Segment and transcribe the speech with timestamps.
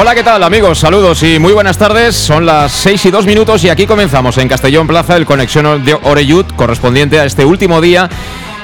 [0.00, 0.78] Hola, ¿qué tal amigos?
[0.78, 2.16] Saludos y muy buenas tardes.
[2.16, 5.92] Son las 6 y 2 minutos y aquí comenzamos en Castellón Plaza el conexión de
[5.92, 8.08] Oreyud correspondiente a este último día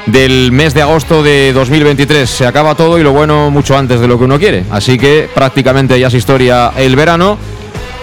[0.06, 2.30] del mes de agosto de 2023.
[2.30, 4.64] Se acaba todo y lo bueno mucho antes de lo que uno quiere.
[4.70, 7.36] Así que prácticamente ya es historia el verano.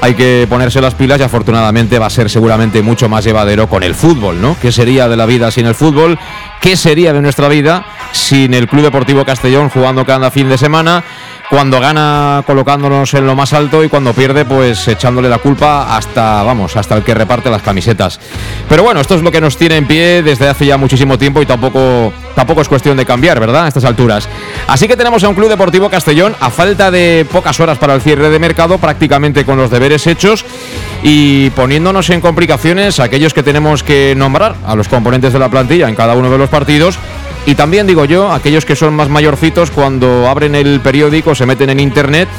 [0.01, 3.81] Hay que ponerse las pilas y afortunadamente va a ser seguramente mucho más llevadero con
[3.81, 4.55] el fútbol, ¿no?
[4.61, 6.19] ¿Qué sería de la vida sin el fútbol?
[6.61, 11.03] ¿Qué sería de nuestra vida sin el Club Deportivo Castellón jugando cada fin de semana?
[11.53, 16.41] Cuando gana colocándonos en lo más alto y cuando pierde pues echándole la culpa hasta,
[16.41, 18.19] vamos, hasta el que reparte las camisetas.
[18.67, 21.43] Pero bueno, esto es lo que nos tiene en pie desde hace ya muchísimo tiempo
[21.43, 23.65] y tampoco, tampoco es cuestión de cambiar, ¿verdad?
[23.65, 24.27] A estas alturas.
[24.67, 28.01] Así que tenemos a un Club Deportivo Castellón a falta de pocas horas para el
[28.01, 30.43] cierre de mercado, prácticamente con los deberes hechos
[31.03, 35.87] y poniéndonos en complicaciones aquellos que tenemos que nombrar a los componentes de la plantilla
[35.87, 36.97] en cada uno de los partidos
[37.45, 41.69] y también digo yo, aquellos que son más mayorcitos, cuando abren el periódico, se meten
[41.69, 42.29] en internet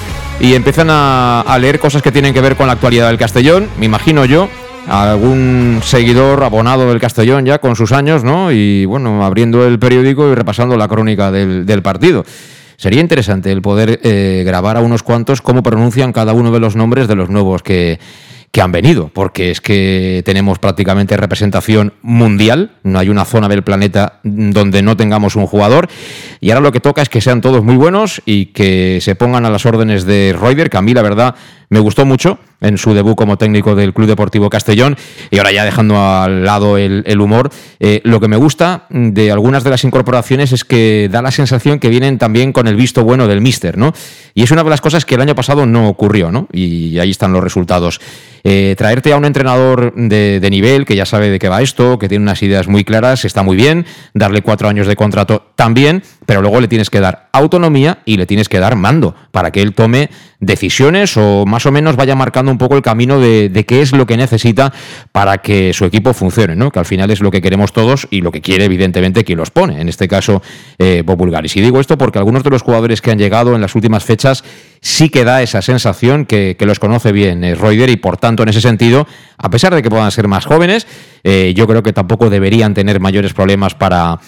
[0.41, 3.87] y empiezan a, leer cosas que tienen que ver con la actualidad del Castellón, me
[3.87, 4.49] imagino yo,
[4.89, 8.51] algún seguidor abonado del Castellón ya con sus años, ¿no?
[8.51, 12.25] Y bueno, abriendo el periódico y repasando la crónica del, partido.
[12.77, 16.77] Sería interesante el poder eh, grabar a unos cuantos cómo pronuncian cada uno de los
[16.77, 17.99] nombres de los nuevos que,
[18.55, 23.65] que han venido, porque es que tenemos prácticamente representación mundial, no hay una zona del
[23.65, 25.89] planeta donde no tengamos un jugador,
[26.39, 29.45] y ahora lo que toca es que sean todos muy buenos y que se pongan
[29.45, 31.35] a las órdenes de Reuter, que a mí la verdad
[31.69, 34.97] me gustó mucho en su debut como técnico del Club Deportivo Castellón.
[35.31, 39.65] Y ahora ya dejando al lado el, humor, eh, lo que me gusta de algunas
[39.65, 43.29] de las incorporaciones es que da la sensación que vienen también con el visto bueno
[43.29, 43.93] del míster, ¿no?
[44.35, 46.49] Y es una de las cosas que el año pasado no ocurrió, ¿no?
[46.53, 48.01] Y ahí están los resultados.
[48.47, 51.99] Eh, traerte a un entrenador de, de, nivel que ya sabe de qué va esto,
[51.99, 53.87] que tiene unas ideas muy claras, está muy bien.
[54.13, 58.27] Darle cuatro años de contrato también, pero luego le tienes que dar autonomía y le
[58.27, 62.51] tienes que dar mando para que él tome decisiones o más o menos vaya marcando
[62.51, 64.73] un poco el camino de, qué es lo que necesita
[65.13, 66.71] para que su equipo funcione, ¿no?
[66.71, 69.51] que al final es lo que queremos todos y lo que quiere evidentemente quien los
[69.51, 70.43] pone, en este caso
[70.79, 71.57] eh, Bob Bulgaris.
[71.57, 74.45] Y digo esto porque algunos de los jugadores que han llegado en las últimas fechas
[74.81, 77.57] sí que da esa sensación que, los conoce bien eh,
[77.89, 80.87] y por tanto en ese sentido, a pesar de que puedan ser más jóvenes,
[81.25, 84.19] eh, yo creo que tampoco deberían tener mayores problemas para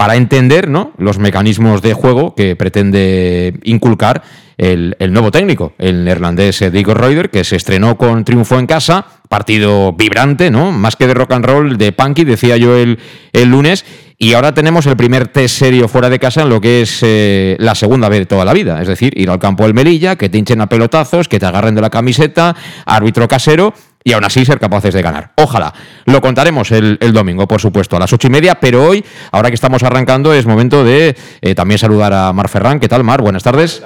[0.00, 0.92] para entender ¿no?
[0.96, 4.22] los mecanismos de juego que pretende inculcar
[4.56, 9.92] el, nuevo técnico, el neerlandés Diego Reuter, que se estrenó con triunfo en casa, partido
[9.92, 10.72] vibrante, ¿no?
[10.72, 12.98] Más que de rock and roll, de punky, decía yo el,
[13.34, 13.84] el lunes.
[14.22, 17.56] Y ahora tenemos el primer test serio fuera de casa en lo que es eh,
[17.58, 18.82] la segunda vez de toda la vida.
[18.82, 21.74] Es decir, ir al campo del Melilla, que te hinchen a pelotazos, que te agarren
[21.74, 22.54] de la camiseta,
[22.84, 23.72] árbitro casero
[24.04, 25.32] y aún así ser capaces de ganar.
[25.36, 25.72] Ojalá.
[26.04, 29.54] Lo contaremos el, domingo, por supuesto, a las ocho y media, pero hoy, ahora que
[29.54, 32.78] estamos arrancando, es momento de eh, también saludar a Mar Ferran.
[32.78, 33.22] ¿Qué tal, Mar?
[33.22, 33.82] Buenas tardes.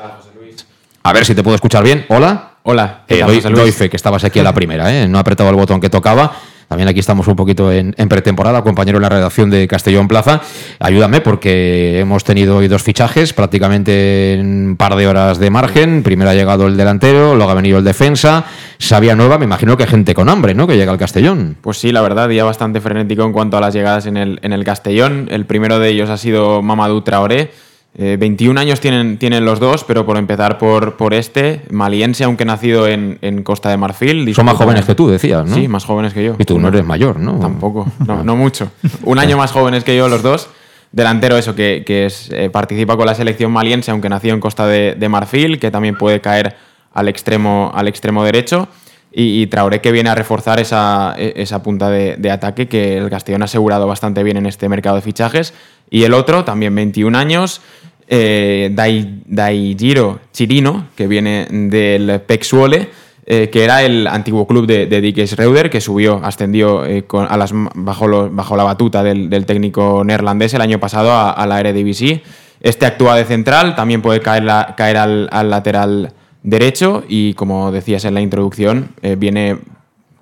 [1.05, 2.07] A ver si te puedo escuchar bien.
[2.09, 2.55] Hola.
[2.65, 3.05] Hola.
[3.07, 5.07] Eh, doy, fe que estabas aquí a la primera, ¿eh?
[5.07, 6.35] No he apretado el botón que tocaba.
[6.69, 10.41] También aquí estamos un poquito en, pretemporada, compañero en la redacción de Castellón Plaza.
[10.79, 16.03] Ayúdame porque hemos tenido hoy dos fichajes, prácticamente en un par de horas de margen.
[16.03, 18.45] Primero ha llegado el delantero, luego ha venido el defensa.
[18.79, 20.67] Sabía nueva, me imagino que gente con hambre, ¿no?
[20.67, 21.57] Que llega al Castellón.
[21.61, 24.53] Pues sí, la verdad, día bastante frenético en cuanto a las llegadas en el, en
[24.53, 25.29] el Castellón.
[25.31, 27.51] El primero de ellos ha sido Mamadou Traoré
[27.97, 32.45] 21 eh, años tienen, tienen los dos, pero por empezar por, por este, maliense, aunque
[32.45, 34.35] nacido en, Costa de Marfil.
[34.35, 35.55] Son más jóvenes que tú, decías, ¿no?
[35.55, 36.35] Sí, más jóvenes que yo.
[36.39, 37.39] Y tú no eres mayor, ¿no?
[37.39, 38.71] Tampoco, no, no mucho.
[39.05, 40.49] Un año más jóvenes que yo los dos.
[40.91, 44.67] Delantero eso, que, que es, eh, participa con la selección maliense, aunque nació en Costa
[44.67, 46.57] de, Marfil, que también puede caer
[46.93, 48.69] al extremo, al extremo derecho.
[49.13, 53.11] Y, Traoré que viene a reforzar esa, e, esa punta de, de, ataque que el
[53.11, 55.55] Castellón ha asegurado bastante bien en este mercado de fichajes.
[55.91, 57.61] Y el otro, también 21 años,
[58.09, 62.89] eh, Dai, Daigiro Chirino, que viene del Pexuole,
[63.27, 67.53] eh, que era el antiguo club de, de Dick que subió, ascendió eh, a las,
[67.55, 72.23] bajo, bajo la batuta del, técnico neerlandés el año pasado a, a la Eredivisie.
[72.61, 74.45] Este actúa de central, también puede caer,
[74.77, 79.59] caer al, al lateral derecho y, como decías en la introducción, eh, viene,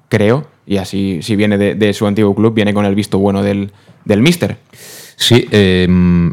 [0.09, 3.43] creo, y así si viene de, de su antiguo club, viene con el visto bueno
[3.43, 3.73] del,
[4.05, 4.59] del míster.
[5.17, 5.87] Sí, eh,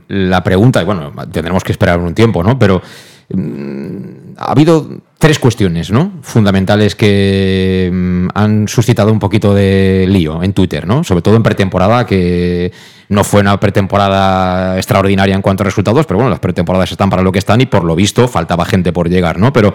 [0.07, 2.57] la pregunta, y bueno, tendremos que esperar un tiempo, ¿no?
[2.57, 2.81] Pero
[3.29, 6.13] mm, ha habido tres cuestiones, ¿no?
[6.21, 11.03] Fundamentales que mm, han suscitado un poquito de lío en Twitter, ¿no?
[11.03, 12.71] Sobre todo en pretemporada, que
[13.09, 17.21] no fue una pretemporada extraordinaria en cuanto a resultados, pero bueno, las pretemporadas están para
[17.21, 19.51] lo que están y por lo visto faltaba gente por llegar, ¿no?
[19.51, 19.73] Pero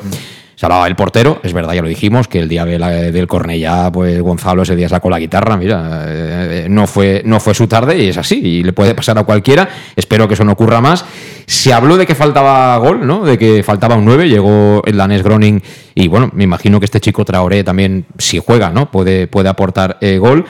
[0.56, 3.26] se hablaba del portero, es verdad, ya lo dijimos, que el día de la- del
[3.26, 7.66] Cornellá, pues Gonzalo ese día sacó la guitarra, mira, eh, no, fue, no fue su
[7.66, 10.80] tarde y es así, y le puede pasar a cualquiera, espero que eso no ocurra
[10.80, 11.04] más.
[11.46, 13.24] Se habló de que faltaba gol, ¿no?
[13.24, 15.62] De que faltaba un 9, llegó el danés Groning
[15.94, 18.90] y bueno, me imagino que este chico Traoré también, si juega, ¿no?
[18.90, 20.44] Puede, puede aportar eh, gol.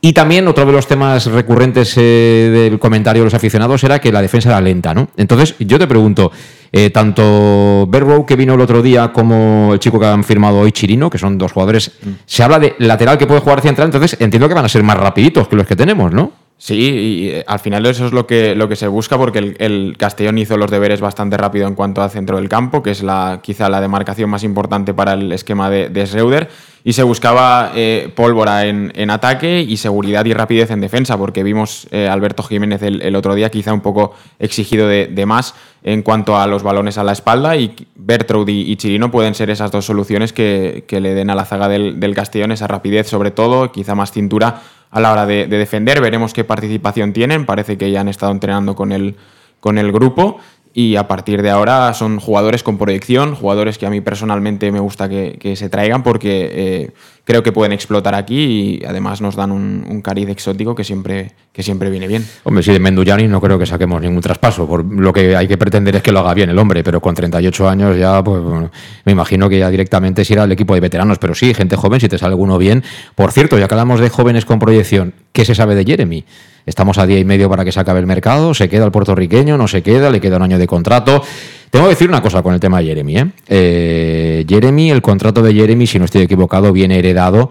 [0.00, 4.12] Y también otro de los temas recurrentes eh, del comentario de los aficionados era que
[4.12, 5.08] la defensa era lenta, ¿no?
[5.16, 6.30] Entonces, yo te pregunto,
[6.70, 10.70] eh, tanto Berrow que vino el otro día como el chico que han firmado hoy,
[10.70, 11.90] Chirino, que son dos jugadores,
[12.26, 14.96] se habla de lateral que puede jugar central, entonces entiendo que van a ser más
[14.96, 16.30] rapiditos que los que tenemos, ¿no?
[16.60, 19.56] Sí, y eh, al final eso es lo que, lo que se busca porque el,
[19.60, 23.04] el Castellón hizo los deberes bastante rápido en cuanto al centro del campo, que es
[23.04, 26.48] la, quizá la demarcación más importante para el esquema de, de
[26.82, 31.44] y se buscaba eh, pólvora en, en ataque y seguridad y rapidez en defensa, porque
[31.44, 35.54] vimos eh, Alberto Jiménez el, el otro día quizá un poco exigido de, de más
[35.84, 39.50] en cuanto a los balones a la espalda y Bertraud y, y Chirino pueden ser
[39.50, 43.06] esas dos soluciones que, que le den a la zaga del, del Castellón esa rapidez
[43.06, 46.00] sobre todo, quizá más cintura a la hora de, de defender.
[46.00, 47.46] Veremos qué participación tienen.
[47.46, 49.16] Parece que ya han estado entrenando con el,
[49.60, 50.38] con el grupo.
[50.74, 54.80] Y a partir de ahora son jugadores con proyección, jugadores que a mí personalmente me
[54.80, 56.90] gusta que, se traigan porque eh,
[57.24, 61.62] creo que pueden explotar aquí y además nos dan un, cariz exótico que siempre, que
[61.62, 62.24] siempre viene bien.
[62.44, 64.66] Hombre, si de Menduyani no creo que saquemos ningún traspaso.
[64.66, 67.14] Por lo que hay que pretender es que lo haga bien el hombre, pero con
[67.14, 68.70] 38 años ya, pues bueno,
[69.04, 71.18] me imagino que ya directamente se irá al equipo de veteranos.
[71.18, 72.84] Pero sí, gente joven, si te sale alguno bien.
[73.14, 76.24] Por cierto, ya que hablamos de jóvenes con proyección, ¿qué se sabe de Jeremy?
[76.68, 78.52] Estamos a día y medio para que se acabe el mercado.
[78.52, 79.56] ¿Se queda el puertorriqueño?
[79.56, 80.10] ¿No se queda?
[80.10, 81.24] ¿Le queda un año de contrato?
[81.70, 83.16] Tengo que decir una cosa con el tema de Jeremy.
[83.16, 83.26] ¿eh?
[83.48, 87.50] Eh, Jeremy, el contrato de Jeremy, si no estoy equivocado, viene heredado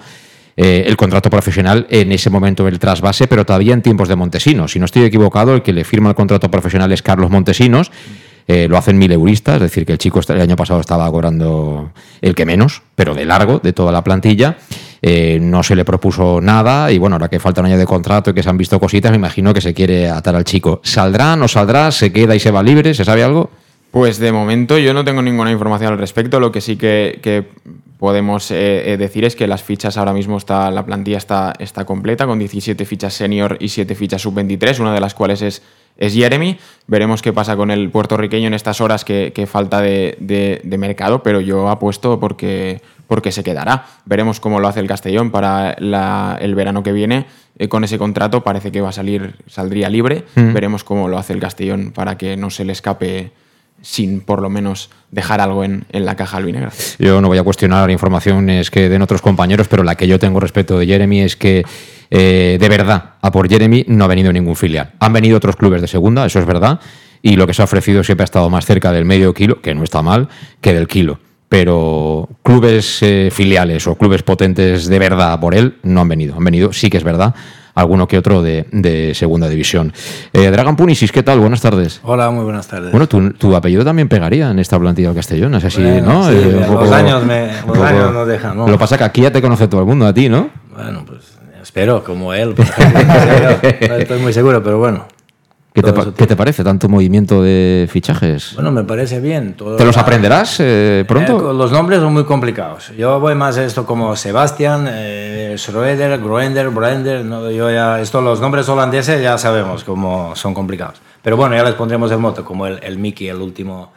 [0.55, 4.73] eh, el contrato profesional en ese momento del trasvase, pero todavía en tiempos de Montesinos.
[4.73, 7.91] Si no estoy equivocado, el que le firma el contrato profesional es Carlos Montesinos.
[8.47, 11.91] Eh, lo hacen mil euristas, es decir, que el chico el año pasado estaba cobrando
[12.21, 14.57] el que menos, pero de largo, de toda la plantilla.
[15.01, 18.31] Eh, no se le propuso nada y bueno, ahora que falta un año de contrato
[18.31, 20.79] y que se han visto cositas, me imagino que se quiere atar al chico.
[20.83, 21.91] ¿Saldrá, no saldrá?
[21.91, 22.93] ¿Se queda y se va libre?
[22.93, 23.49] ¿Se sabe algo?
[23.91, 26.39] Pues de momento yo no tengo ninguna información al respecto.
[26.39, 27.45] Lo que sí que,
[27.99, 31.83] podemos eh, eh, decir es que las fichas ahora mismo está, la plantilla está, está
[31.85, 35.63] completa con 17 fichas senior y 7 fichas sub-23, una de las cuales es,
[35.97, 36.57] es Jeremy.
[36.85, 40.15] Veremos qué pasa con el puertorriqueño en estas horas que, falta de-
[40.63, 43.85] de mercado, pero yo apuesto porque, porque se quedará.
[44.05, 47.25] Veremos cómo lo hace el Castellón para la- el verano que viene.
[47.57, 50.25] Eh, con ese contrato parece que va a salir, saldría libre.
[50.35, 53.31] Veremos cómo lo hace el Castellón para que no se le escape
[53.81, 56.71] sin por lo menos dejar algo en, en la caja albinegra.
[56.99, 60.39] Yo no voy a cuestionar informaciones que den otros compañeros, pero la que yo tengo
[60.39, 61.63] respecto de Jeremy es que
[62.09, 64.93] eh, de verdad a por Jeremy no ha venido ningún filial.
[64.99, 66.79] Han venido otros clubes de segunda, eso es verdad,
[67.21, 69.75] y lo que se ha ofrecido siempre ha estado más cerca del medio kilo, que
[69.75, 70.27] no está mal,
[70.61, 71.19] que del kilo.
[71.49, 76.35] Pero clubes eh, filiales o clubes potentes de verdad por él no han venido.
[76.35, 77.33] Han venido, sí que es verdad,
[77.73, 79.93] alguno que otro de, de segunda división.
[80.33, 81.39] Eh, Dragan Punisis, ¿qué tal?
[81.39, 82.01] Buenas tardes.
[82.03, 82.91] Hola, muy buenas tardes.
[82.91, 86.23] Bueno, tu, tu apellido también pegaría en esta plantilla del Castellón, es así, Bueno, ¿no?
[86.29, 88.65] sí, Eh, los años me- los un poco- años no dejan, ¿no?
[88.65, 90.49] Lo que pasa que aquí ya te conoce todo el mundo, a ti, ¿no?
[90.75, 92.55] Bueno, pues espero, como él.
[92.55, 95.05] por ejemplo, no estoy muy seguro, pero bueno.
[95.81, 95.83] ¿Qué
[96.15, 98.53] te, qué parece tanto movimiento de fichajes?
[98.55, 99.53] Bueno, me parece bien.
[99.53, 101.53] todo ¿Te los la- aprenderás eh, Eh, pronto?
[101.53, 102.91] los nombres son muy complicados.
[102.97, 107.23] Yo voy más a esto como Sebastián, eh, Schroeder, Groender, Brender.
[107.23, 110.99] No, yo ya, esto, los nombres holandeses ya sabemos cómo son complicados.
[111.21, 113.91] Pero bueno, ya les pondremos el moto, como el, el Miki, el último,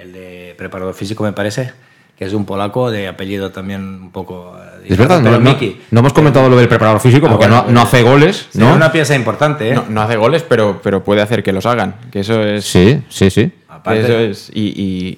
[0.00, 1.72] el de preparador físico, me parece,
[2.16, 4.56] que es un polaco de apellido también un poco.
[4.92, 5.80] Es verdad, pero no, no- Miki.
[5.90, 8.74] no hemos comentado lo del preparador físico Ah, porque bueno, no, no hace goles, ¿no?
[8.74, 9.74] una pieza importante, ¿eh?
[9.74, 11.94] No, no hace goles, pero, pero puede hacer que los hagan.
[12.10, 12.64] Que eso es.
[12.64, 13.52] Sí, sí, sí.
[13.68, 14.62] Aparte- eso es y,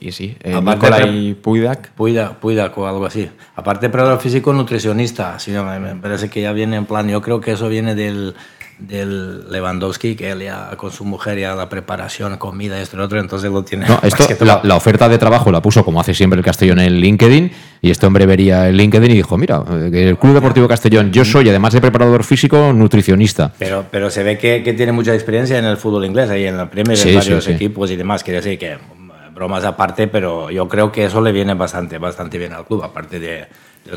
[0.03, 0.37] y- y sí.
[0.43, 1.91] Eh, Nicolai Puidak.
[1.91, 3.29] Puida, Puida o algo así.
[3.55, 5.39] Aparte, preparador físico, nutricionista.
[5.39, 7.09] Sí, me parece que ya viene en plan.
[7.09, 8.35] Yo creo que eso viene del,
[8.79, 13.05] del Lewandowski, que él ya con su mujer ya la preparación, comida, esto y lo
[13.07, 13.87] otro, entonces lo tiene.
[13.87, 17.51] No, esto, la, oferta de trabajo la puso como hace siempre el Castellón en LinkedIn
[17.81, 21.25] y este hombre vería el LinkedIn y dijo, mira, eh, el Club Deportivo Castellón, yo
[21.25, 23.53] soy además de preparador físico, nutricionista.
[23.59, 26.59] Pero, pero se ve que, que tiene mucha experiencia en el fútbol inglés, ahí en
[26.59, 27.53] la Premier, Sí, en sí, varios sí.
[27.53, 28.23] equipos y demás.
[28.23, 32.37] Quiere decir que, mm, bromas aparte, pero yo creo que eso le viene bastante, bastante
[32.37, 33.47] bien al club, aparte de,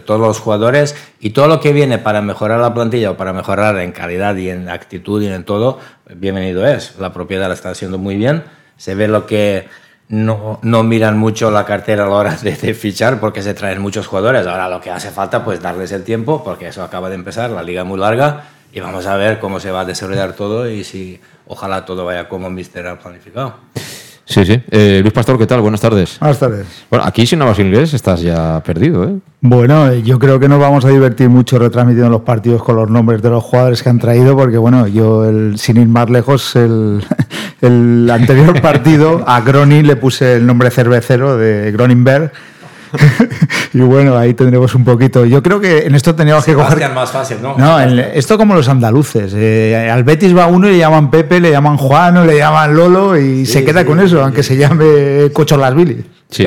[0.06, 3.78] todos los jugadores y todo lo que viene para mejorar la plantilla o para mejorar
[3.80, 5.80] en calidad y en actitud y en todo,
[6.14, 6.96] bienvenido es.
[7.00, 8.44] La propiedad la está haciendo muy bien.
[8.78, 9.68] Se ve lo que
[10.08, 13.82] no, no miran mucho la cartera a la hora de, de fichar porque se traen
[13.82, 14.48] muchos jugadores.
[14.48, 17.64] Ahora lo que hace falta pues darles el tiempo porque eso acaba de empezar, la
[17.64, 20.84] liga es muy larga y vamos a ver cómo se va a desarrollar todo y
[20.84, 23.56] si ojalá todo vaya como Mister ha planificado.
[24.30, 24.62] Sí, sí.
[24.70, 25.60] Eh, Luis Pastor, ¿qué tal?
[25.62, 26.20] Buenas tardes.
[26.20, 26.68] Buenas tardes.
[26.88, 29.16] Bueno, aquí si no hablas inglés estás ya perdido, ¿eh?
[29.42, 33.24] Bueno, yo creo que nos vamos a divertir mucho retransmitiendo los partidos con los nombres
[33.24, 37.04] de los jugadores que han traído, porque bueno, yo, el, sin ir más lejos, el,
[37.62, 42.32] el anterior partido a Groning le puse el nombre cervecero de Groninberg.
[43.74, 45.26] y bueno, ahí tendremos un poquito.
[45.26, 46.92] Yo creo que en esto teníamos que coger.
[46.94, 47.56] Más fácil, ¿no?
[47.58, 49.34] No, esto como los andaluces.
[49.36, 52.76] eh, al Betis va uno y le llaman Pepe, le llaman Juan o le llaman
[52.76, 56.06] Lolo y se queda sí, con eso, sí, aunque se llame Cocho Las Bilis.
[56.32, 56.44] Sí.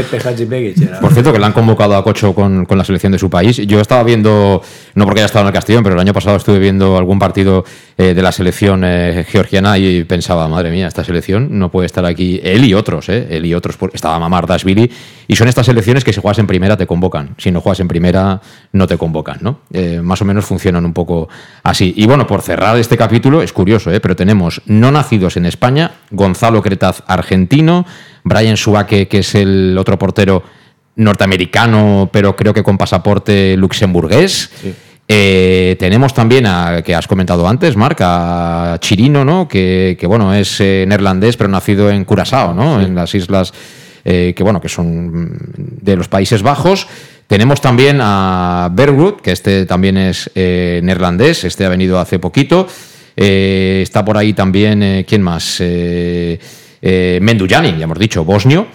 [1.00, 3.56] Por cierto, que le han convocado a Cocho con, con la selección de su país.
[3.56, 4.62] Yo estaba viendo,
[4.94, 7.64] no porque haya estado en el Castellón, pero el año pasado estuve viendo algún partido
[7.98, 12.04] eh, de la selección eh, georgiana y pensaba, madre mía, esta selección no puede estar
[12.04, 12.40] aquí.
[12.44, 13.26] Él y otros, ¿eh?
[13.30, 13.76] Él y otros.
[13.76, 14.88] porque Estaba Mamar Dashvili.
[15.26, 17.34] Y son estas selecciones que si juegas en primera te convocan.
[17.38, 18.40] Si no juegas en primera
[18.72, 19.62] no te convocan, ¿no?
[19.72, 21.28] Eh, más o menos funcionan un poco
[21.64, 21.92] así.
[21.96, 23.98] Y bueno, por cerrar este capítulo, es curioso, ¿eh?
[23.98, 27.84] Pero tenemos no nacidos en España, Gonzalo Cretaz, argentino,
[28.24, 30.42] Brian Suake, que es el otro portero
[30.96, 34.50] norteamericano, pero creo que con pasaporte luxemburgués.
[35.08, 39.48] Eh, tenemos también a, que has comentado antes, Marc, a Chirino, ¿no?
[39.48, 42.80] Que, que, bueno, es eh, neerlandés, pero nacido en Curazao, ¿no?
[42.80, 43.52] En las islas
[44.04, 46.86] eh, que, bueno, que son de los Países Bajos.
[47.26, 52.66] Tenemos también a Bergwood, que este también es neerlandés, este ha venido hace poquito.
[53.16, 55.62] Está por ahí también, ¿quién más?
[56.82, 58.66] Eh, Menduyanin, ya hemos dicho, bosnio.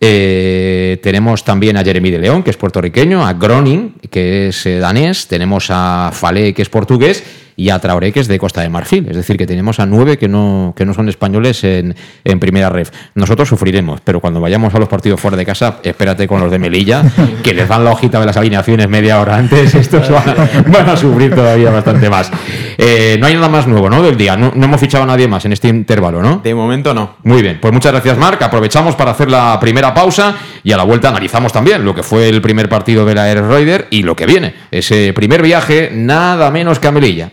[0.00, 4.78] Eh, tenemos también a Jeremy de León, que es puertorriqueño, a Groning, que es eh,
[4.78, 7.22] danés, tenemos a Falé, que es portugués,
[7.60, 9.06] y a Traoré, que es de Costa de Marfil.
[9.10, 12.70] Es decir, que tenemos a nueve que no, que no son españoles en, en primera
[12.70, 12.90] ref.
[13.14, 16.58] Nosotros sufriremos, pero cuando vayamos a los partidos fuera de casa, espérate con los de
[16.58, 17.02] Melilla,
[17.42, 19.74] que les dan la hojita de las alineaciones media hora antes.
[19.80, 22.30] Estos van, a- van a sufrir todavía bastante más.
[22.78, 24.02] Eh, no hay nada más nuevo, ¿no?
[24.02, 24.36] Del día.
[24.36, 26.40] No, no hemos fichado a nadie más en este intervalo, ¿no?
[26.42, 27.16] De momento no.
[27.24, 28.40] Muy bien, pues muchas gracias Marc.
[28.40, 32.28] Aprovechamos para hacer la primera pausa y a la vuelta analizamos también lo que fue
[32.28, 34.54] el primer partido de la Air Raider y lo que viene.
[34.70, 37.32] Ese primer viaje, nada menos que a Melilla,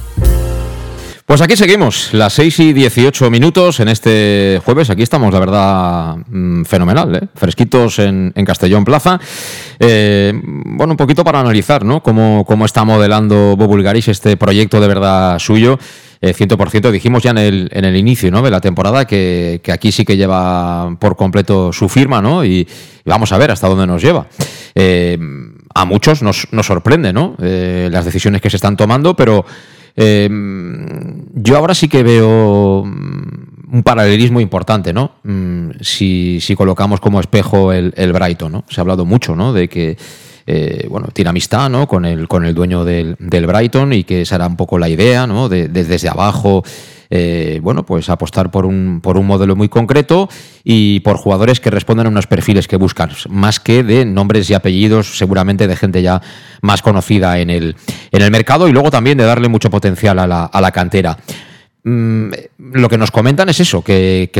[1.31, 4.89] Pues aquí seguimos, las 6 y 18 minutos en este jueves.
[4.89, 7.27] Aquí estamos, la verdad, mm, fenomenal, ¿eh?
[7.33, 9.17] fresquitos en, Castellón Plaza.
[9.79, 12.03] Eh, bueno, un poquito para analizar ¿no?
[12.03, 15.79] cómo, cómo está modelando Bob Bulgaris este proyecto de verdad suyo.
[16.19, 18.41] Eh, 100% dijimos ya en el, en el inicio ¿no?
[18.41, 22.43] de la temporada que, que aquí sí que lleva por completo su firma ¿no?
[22.43, 22.67] y,
[23.05, 24.27] y vamos a ver hasta dónde nos lleva.
[24.75, 25.17] Eh,
[25.73, 27.35] a muchos nos, nos sorprende ¿no?
[27.41, 29.45] Eh, las decisiones que se están tomando, pero
[29.95, 30.29] eh,
[31.33, 35.13] yo ahora sí que veo mm, un paralelismo importante, ¿no?
[35.23, 38.63] Mm, Si, colocamos como espejo el, el Brighton, ¿no?
[38.69, 39.53] Se ha hablado mucho, ¿no?
[39.53, 39.97] De que
[40.47, 41.87] eh, bueno, tiene amistad ¿no?
[41.87, 45.47] con, el, con el dueño del, Brighton y que será un poco la idea, ¿no?
[45.49, 46.63] De, de- desde abajo,
[47.13, 50.29] eh, bueno, pues apostar por un, por un modelo muy concreto
[50.63, 54.53] y por jugadores que respondan a unos perfiles que buscan, más que de nombres y
[54.53, 56.21] apellidos, seguramente de gente ya
[56.61, 57.75] más conocida en el,
[58.11, 61.17] en el mercado y luego también de darle mucho potencial a la, a la cantera.
[61.83, 64.31] Mm, lo que nos comentan es eso, que,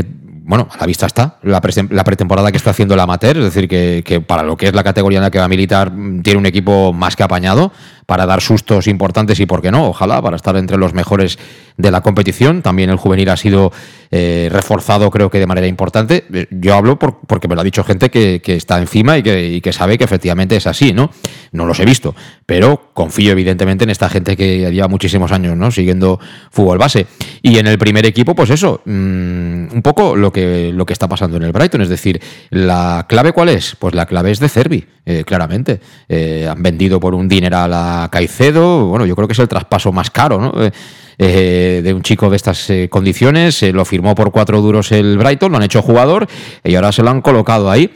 [0.44, 4.02] bueno, a la vista está la pretemporada que está haciendo el amateur, es decir, que,
[4.02, 6.38] que para lo que es la categoría en la que va a militar mm, tiene
[6.38, 7.70] un equipo más que apañado
[8.06, 11.38] para dar sustos importantes y, por qué no, ojalá, para estar entre los mejores
[11.76, 12.62] de la competición.
[12.62, 13.72] También el juvenil ha sido
[14.10, 16.24] eh, reforzado, creo que de manera importante.
[16.32, 19.22] Eh, Yo hablo por- porque me lo ha dicho gente que, está encima y
[19.60, 21.10] que, sabe que efectivamente es así, ¿no?
[21.52, 25.70] No los he visto, pero confío evidentemente en esta gente que lleva muchísimos años, ¿no?
[25.70, 27.06] Siguiendo fútbol base.
[27.40, 31.08] Y en el primer equipo, pues eso, mm, un poco lo que, lo que está
[31.08, 31.80] pasando en el Brighton.
[31.80, 33.76] Es decir, ¿la clave cuál es?
[33.78, 35.80] Pues la clave es de Cervi, eh, claramente.
[36.08, 38.86] Eh, han vendido por un dineral a Caicedo.
[38.86, 40.52] Bueno, yo creo que es el traspaso más caro.
[40.62, 40.70] Eh,
[41.18, 43.62] eh, de un chico de estas eh, condiciones.
[43.62, 46.26] lo firmó por cuatro duros el Brighton, lo han hecho jugador
[46.64, 47.90] y ahora se lo han colocado ahí.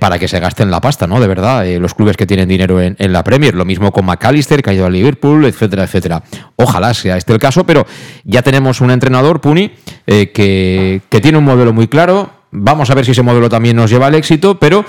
[0.00, 1.20] para que se gasten la pasta, ¿no?
[1.20, 3.54] De verdad, los clubes que tienen dinero en, la Premier.
[3.54, 6.22] Lo mismo con McAllister, que ha ido a Liverpool, etcétera, etcétera.
[6.56, 7.84] Ojalá sea este el caso, pero
[8.24, 9.72] ya tenemos un entrenador, Puni,
[10.06, 12.30] que, tiene un modelo muy claro.
[12.52, 14.82] Vamos a ver si ese modelo también nos lleva al éxito, pero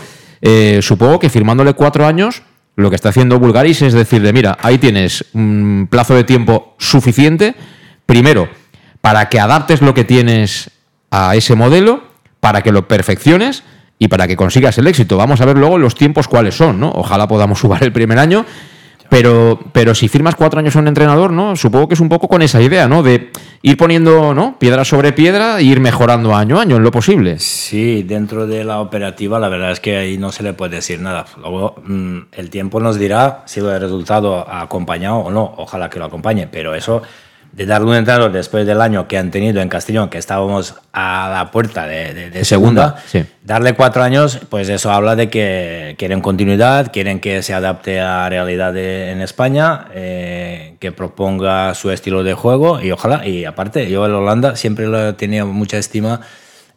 [0.82, 2.42] supongo que firmándole cuatro años,
[2.76, 7.56] lo que está haciendo Bulgaris es decirle, mira, ahí tienes un plazo de tiempo suficiente,
[8.06, 8.50] primero,
[9.02, 10.72] para que adaptes lo que tienes
[11.10, 12.04] a ese modelo,
[12.40, 13.64] para que lo perfecciones
[14.00, 15.18] y para que consigas el éxito.
[15.18, 16.92] Vamos a ver luego los tiempos cuáles son, ¿no?
[16.92, 18.46] Ojalá podamos subir el primer año
[19.12, 21.58] pero, pero si firmas cuatro años a un entrenador, ¿no?
[21.58, 23.04] Supongo que es un poco con esa idea, ¿no?
[23.04, 23.30] De
[23.62, 24.58] ir poniendo, ¿no?
[24.58, 27.38] Piedra sobre piedra e ir mejorando año a año en lo posible.
[27.38, 31.02] Sí, dentro de la operativa, la verdad es que ahí no se le puede decir
[31.02, 31.26] nada.
[31.42, 35.56] Luego, mm, el tiempo nos dirá si el resultado ha acompañado o no.
[35.58, 37.02] Ojalá que lo acompañe, pero eso
[37.52, 41.30] de darle un entrenador después del año que han tenido en Castellón, que estábamos a
[41.34, 42.96] la puerta de, segunda,
[43.44, 48.22] darle cuatro años, pues eso habla de que quieren continuidad, quieren que se adapte a
[48.22, 53.90] la realidad en España, eh, que proponga su estilo de juego y ojalá, y aparte,
[53.90, 56.22] yo en Holanda siempre lo tenía mucha estima.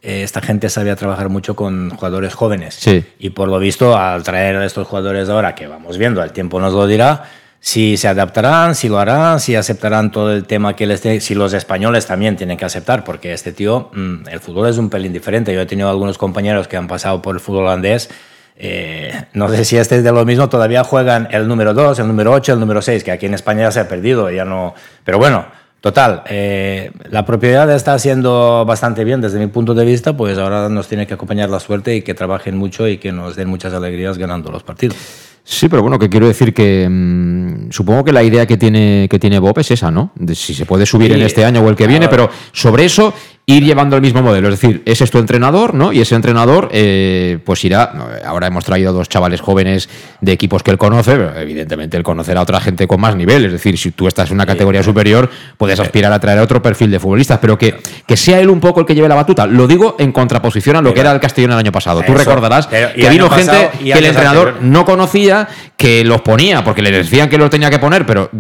[0.03, 2.79] Eh, esta gente sabía trabajar mucho con jugadores jóvenes.
[3.19, 6.61] Y por lo visto, al traer a estos jugadores ahora, que vamos viendo, el tiempo
[6.61, 7.25] nos lo dirá,
[7.65, 11.35] si se adaptarán, si lo harán, si aceptarán todo el tema que les dé, si
[11.35, 15.15] los españoles también tienen que aceptar, porque este tío, mm, el fútbol es un pelín
[15.15, 15.55] diferente.
[15.55, 18.11] Yo he tenido algunos compañeros que han pasado por el fútbol holandés.
[18.59, 22.07] Eh, no sé si este es de lo mismo, todavía juegan el número 2, el
[22.07, 24.75] número 8, el número 6, que aquí en España ya se ha perdido, ya no.
[25.03, 25.47] Pero bueno,
[25.81, 30.69] total, eh, la propiedad está haciendo bastante bien desde mi punto de vista, pues ahora
[30.69, 33.73] nos tiene que acompañar la suerte y que trabajen mucho y que nos den muchas
[33.73, 34.99] alegrías ganando los partidos.
[35.47, 39.19] Sí, pero bueno, que quiero decir que mm, supongo que la idea que tiene, que
[39.19, 40.11] tiene Bob es esa, ¿no?
[40.15, 43.13] De si se puede subir en este año o el que viene, pero sobre eso
[43.47, 44.49] ir llevando el mismo modelo.
[44.49, 45.93] Es decir, ese es tu entrenador, ¿no?
[45.93, 47.93] Y ese entrenador, eh, pues irá.
[48.25, 49.89] Ahora hemos traído dos chavales jóvenes
[50.21, 53.45] de equipos que él conoce, pero evidentemente él conocerá a otra gente con más nivel.
[53.45, 55.29] Es decir, si tú estás en una categoría superior,
[55.59, 57.77] puedes aspirar a traer otro perfil de futbolistas, pero que,
[58.07, 59.47] que sea él un poco el que lleve la batuta.
[59.47, 62.03] Lo digo en contraposición a lo que era el Castellón el año pasado.
[62.03, 66.91] Tú recordarás que vino gente que el entrenador no conocía, que los ponía porque le
[66.91, 68.31] decían que los tenía que poner, pero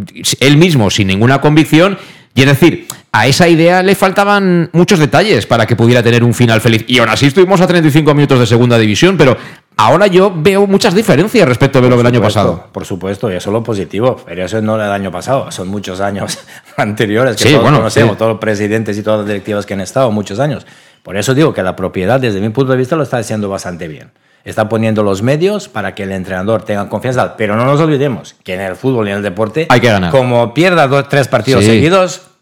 [0.40, 1.98] él mismo, sin ninguna convicción,
[2.34, 6.34] y es decir, a esa idea le faltaban muchos detalles para que pudiera tener un
[6.34, 6.84] final feliz.
[6.88, 9.36] Y aún así estuvimos a 35 minutos de segunda división, pero
[9.76, 12.66] ahora yo veo muchas diferencias respecto de lo del año pasado.
[12.72, 14.20] Por supuesto, y eso es lo positivo.
[14.26, 16.40] Pero eso no es del año pasado, son muchos años
[16.76, 20.10] anteriores que todos bueno, conocemos, todos los presidentes y todas las directivas que han estado,
[20.10, 20.66] muchos años.
[21.04, 23.86] Por eso digo que la propiedad, desde mi punto de vista, lo está haciendo bastante
[23.86, 24.10] bien.
[24.44, 27.36] Está poniendo los medios para que el entrenador tenga confianza.
[27.36, 30.10] Pero no nos olvidemos que en el fútbol y en el deporte, hay que ganar.
[30.10, 32.33] como pierda dos, tres partidos seguidos,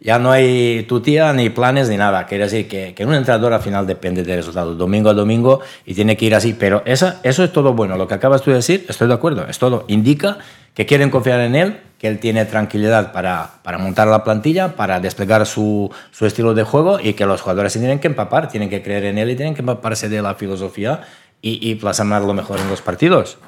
[0.00, 2.26] ya no hay tutía ni planes ni nada.
[2.26, 5.94] Quiere decir que, que un entrenador al final depende del resultado, domingo a domingo, y
[5.94, 6.54] tiene que ir así.
[6.58, 7.96] Pero esa, eso es todo bueno.
[7.96, 9.46] Lo que acabas de decir, estoy de acuerdo.
[9.48, 9.84] Es todo.
[9.88, 10.38] Indica
[10.74, 15.00] que quieren confiar en él, que él tiene tranquilidad para, para montar la plantilla, para
[15.00, 18.68] desplegar su, su, estilo de juego y que los jugadores se tienen que empapar, tienen
[18.68, 21.00] que creer en él y tienen que empaparse de la filosofía
[21.40, 23.38] y, y plasmar lo mejor en los partidos.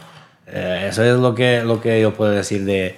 [0.46, 2.96] Eh, eso es lo que, lo que yo puedo decir de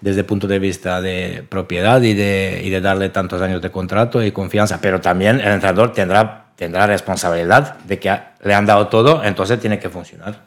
[0.00, 3.70] desde el punto de vista de propiedad y de, y de darle tantos años de
[3.70, 4.80] contrato y confianza.
[4.80, 9.78] Pero también el entrenador tendrá, tendrá responsabilidad de que le han dado todo, entonces tiene
[9.78, 10.42] que funcionar.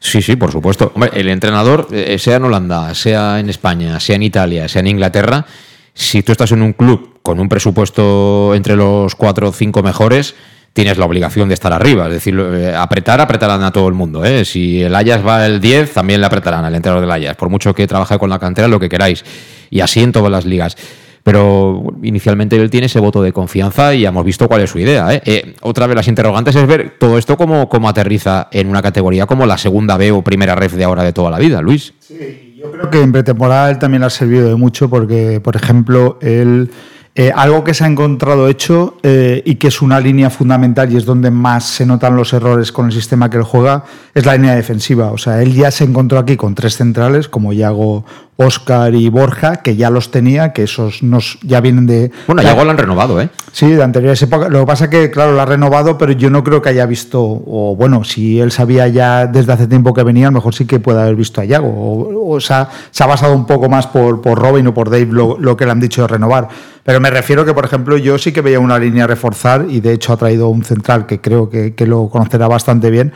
[0.00, 0.92] Sí, sí, por supuesto.
[1.12, 5.44] el entrenador, eh, sea en Holanda, sea en España, sea en Italia, sea en Inglaterra,
[5.92, 10.34] si tú estás en un club con un presupuesto entre los cuatro o cinco mejores,
[10.72, 12.06] tienes la obligación de estar arriba.
[12.06, 14.24] Es decir, eh, apretar, apretarán a todo el mundo.
[14.24, 14.44] ¿eh?
[14.44, 17.74] Si el Ayas va el 10, también le apretarán al entrenador del Ayas, por mucho
[17.74, 19.24] que trabaje con la cantera, lo que queráis.
[19.70, 20.76] Y así en todas las ligas.
[21.22, 25.08] Pero inicialmente él tiene ese voto de confianza y hemos visto cuál es su idea.
[25.12, 25.54] ¿eh?
[25.60, 29.44] otra vez las interrogantes es ver todo esto cómo, cómo aterriza en una categoría como
[29.44, 31.92] la segunda B o primera ref de ahora de toda la vida, Luis.
[31.98, 36.18] Sí, yo creo que en pretemporada él también ha servido de mucho porque, por ejemplo,
[36.22, 36.70] él...
[37.16, 40.96] Eh, algo que se ha encontrado hecho eh, y que es una línea fundamental y
[40.96, 44.34] es donde más se notan los errores con el sistema que él juega es la
[44.34, 45.10] línea defensiva.
[45.10, 48.04] O sea, él ya se encontró aquí con tres centrales como Yago,
[48.42, 52.10] Oscar y Borja, que ya los tenía, que esos nos, ya vienen de...
[52.26, 53.28] Bueno, Yago lo han renovado, ¿eh?
[53.52, 54.50] Sí, de anteriores épocas.
[54.50, 56.86] Lo que pasa es que, claro, lo ha renovado, pero yo no creo que haya
[56.86, 60.54] visto, o bueno, si él sabía ya desde hace tiempo que venía, a lo mejor
[60.54, 61.68] sí que puede haber visto a Yago.
[61.68, 65.08] O, o sea, se ha basado un poco más por, por Robin o por Dave
[65.10, 66.48] lo, lo que le han dicho de renovar.
[66.82, 69.80] Pero me refiero que, por ejemplo, yo sí que veía una línea a reforzar y
[69.80, 73.12] de hecho ha traído un central que creo que, que lo conocerá bastante bien,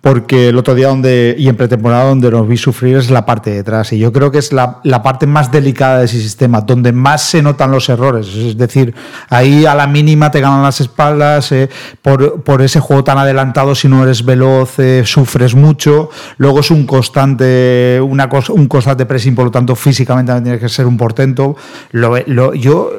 [0.00, 3.50] porque el otro día donde, y en pretemporada donde nos vi sufrir es la parte
[3.50, 3.92] de atrás.
[3.92, 7.22] Y yo creo que es la, la, parte más delicada de ese sistema, donde más
[7.22, 8.28] se notan los errores.
[8.28, 8.94] Es decir,
[9.28, 11.68] ahí a la mínima te ganan las espaldas, eh,
[12.02, 16.10] por, por, ese juego tan adelantado, si no eres veloz, eh, sufres mucho.
[16.38, 20.68] Luego es un constante, una un constante pressing, por lo tanto, físicamente también tienes que
[20.68, 21.56] ser un portento.
[21.92, 22.90] Lo, lo, yo,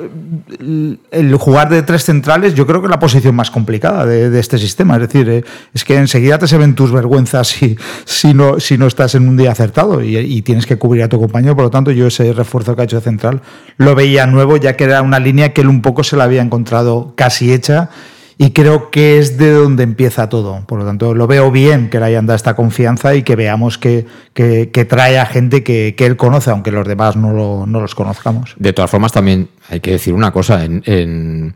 [1.11, 4.57] el jugar de tres centrales, yo creo que es la posición más complicada de, este
[4.57, 4.95] sistema.
[4.95, 8.77] Es decir, eh, es que enseguida te se ven tus vergüenza si, si, no, si
[8.77, 11.69] no estás en un día acertado y tienes que cubrir a tu compañero por lo
[11.69, 13.41] tanto yo ese refuerzo que ha hecho central
[13.77, 16.41] lo veía nuevo, ya que era una línea que él un poco se la había
[16.41, 17.89] encontrado casi hecha
[18.37, 20.63] y creo que es de donde empieza todo.
[20.67, 23.77] Por lo tanto, lo veo bien que le hayan dado esta confianza y que veamos
[23.77, 27.65] que, que, que trae a gente que, que, él conoce, aunque los demás no, lo,
[27.65, 28.55] no, los conozcamos.
[28.59, 31.55] De todas formas, también hay que decir una cosa, en, en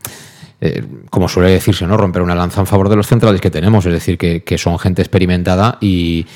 [0.60, 1.96] eh, como suele decirse, ¿no?
[1.96, 5.02] romper una lanza en favor de los centrales que tenemos, es decir, que son gente
[5.02, 6.26] experimentada y,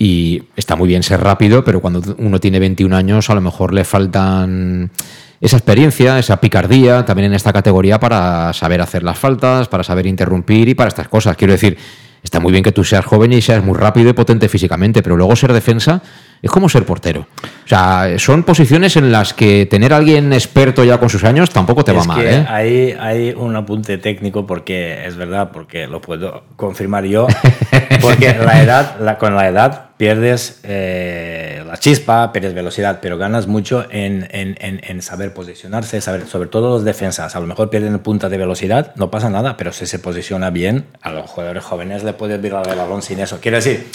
[0.00, 3.74] y está muy bien ser rápido, pero cuando uno tiene 21 años a lo mejor
[3.74, 4.92] le faltan
[5.40, 10.06] esa experiencia, esa picardía también en esta categoría para saber hacer las faltas, para saber
[10.06, 11.36] interrumpir y para estas cosas.
[11.36, 11.76] Quiero decir,
[12.22, 15.16] está muy bien que tú seas joven y seas muy rápido y potente físicamente, pero
[15.16, 16.00] luego ser defensa
[16.42, 17.26] es como ser portero.
[17.64, 21.50] O sea, son posiciones en las que tener a alguien experto ya con sus años
[21.50, 22.20] tampoco te es va mal.
[22.20, 22.46] que ¿eh?
[22.48, 27.26] Hay, hay un apunte técnico porque es verdad, porque lo puedo confirmar yo,
[28.00, 33.48] porque la edad, la, con la edad pierdes eh, la chispa, pierdes velocidad, pero ganas
[33.48, 37.34] mucho en, en, en, en, saber posicionarse, saber, sobre todo los defensas.
[37.34, 40.86] A lo mejor pierden punta de velocidad, no pasa nada, pero si se posiciona bien,
[41.02, 43.40] a los jugadores jóvenes le puedes virar el balón sin eso.
[43.40, 43.88] Quiero decir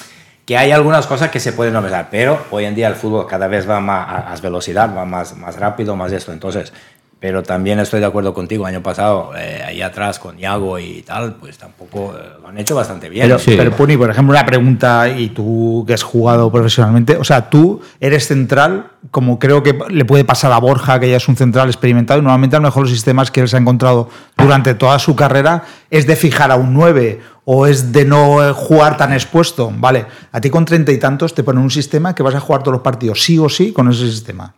[0.46, 3.48] que hay algunas cosas que se pueden novedar, pero hoy en día el fútbol cada
[3.48, 6.34] vez va más a, a velocidad, va más, más rápido, más esto.
[6.34, 6.74] Entonces,
[7.24, 8.66] pero también estoy de acuerdo contigo.
[8.66, 12.76] Año pasado, eh, ahí atrás con Iago y tal, pues tampoco eh, lo han hecho
[12.76, 13.26] bastante bien.
[13.26, 13.54] Pero, sí.
[13.56, 17.80] pero, Puni, por ejemplo, una pregunta, y tú que has jugado profesionalmente, o sea, tú
[18.02, 21.70] eres central, como creo que le puede pasar a Borja, que ya es un central
[21.70, 25.00] experimentado, y normalmente a lo mejor los sistemas que él se ha encontrado durante toda
[25.00, 29.72] su carrera es de fijar a un 9 o es de no jugar tan expuesto.
[29.74, 32.64] Vale, a ti con treinta y tantos te ponen un sistema que vas a jugar
[32.64, 34.54] todos los partidos sí o sí con ese sistema.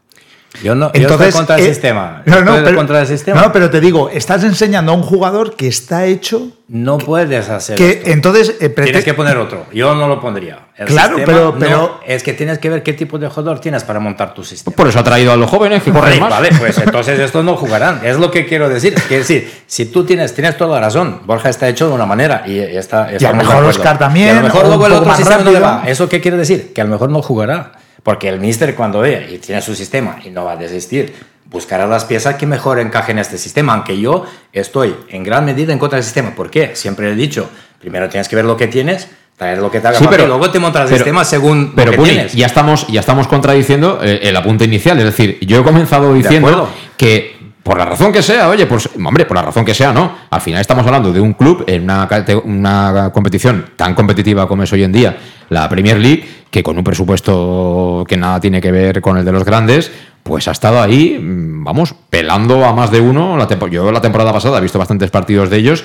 [0.63, 2.23] Yo no Entonces, yo estoy contra el eh, sistema.
[2.25, 3.41] No, no, pero, contra el sistema.
[3.41, 6.51] No, pero te digo, estás enseñando a un jugador que está hecho.
[6.67, 8.09] No puedes hacer que esto.
[8.09, 9.67] entonces eh, tienes que poner otro.
[9.71, 10.59] Yo no lo pondría.
[10.75, 13.83] El claro, pero, pero no, es que tienes que ver qué tipo de jugador tienes
[13.83, 14.75] para montar tu sistema.
[14.75, 16.29] Por eso ha traído a los jóvenes que corren más.
[16.29, 18.01] Vale, pues entonces estos no jugarán.
[18.03, 18.95] Es lo que quiero decir.
[19.07, 21.21] Quiero decir, si tú tienes, tienes toda la razón.
[21.25, 23.09] Borja está hecho de una manera y está.
[23.17, 24.27] y a lo mejor Oscar también.
[24.27, 25.83] Y a lo mejor luego el otro sistema no le va.
[25.85, 26.73] ¿Eso qué quiere decir?
[26.73, 27.73] Que a lo mejor no jugará.
[28.05, 31.11] Porque el mister cuando ve y tiene su sistema y no va a desistir,
[31.45, 33.73] buscará las piezas que mejor encajen en este sistema.
[33.73, 36.35] Aunque yo estoy en gran medida en contra del sistema.
[36.35, 36.75] ¿Por qué?
[36.75, 39.97] Siempre he dicho, primero tienes que ver lo que tienes, traer lo que te haga
[39.97, 42.33] sí, pero, y luego te montas el sistema según pero, lo que Puni, tienes.
[42.33, 44.99] Ya estamos, ya estamos contradiciendo el, el, apunte inicial.
[44.99, 47.34] Es decir, yo he comenzado diciendo que
[47.65, 50.11] por la razón que sea, oye, pues, hombre, por la razón que sea, no.
[50.29, 54.83] Al final estamos hablando de un club en una, competición tan competitiva como es hoy
[54.83, 55.17] en día,
[55.49, 59.31] la Premier League, que con un presupuesto que nada tiene que ver con el de
[59.31, 63.35] los grandes, pues ha estado ahí, vamos, pelando a más de uno.
[63.35, 65.83] La yo la temporada pasada he visto bastantes partidos de ellos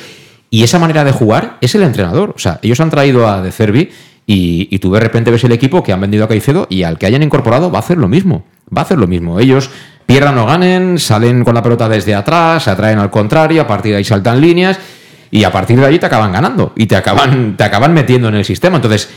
[0.51, 2.35] y esa manera de jugar es el entrenador.
[2.37, 3.91] O sea, ellos han traído a De Cervi
[4.27, 6.99] y, y, tú de repente ves el equipo que han vendido a Caicedo y al
[6.99, 8.45] que hayan incorporado va a hacer lo mismo.
[8.69, 9.41] Va a hacer lo mismo.
[9.41, 9.71] Ellos
[10.11, 13.93] pierdan o ganen, salen con la pelota desde atrás, se atraen al contrario, a partir
[13.93, 14.77] de ahí saltan líneas
[15.31, 18.35] y a partir de ahí te acaban ganando y te acaban, te acaban metiendo en
[18.35, 18.75] el sistema.
[18.75, 19.09] Entonces,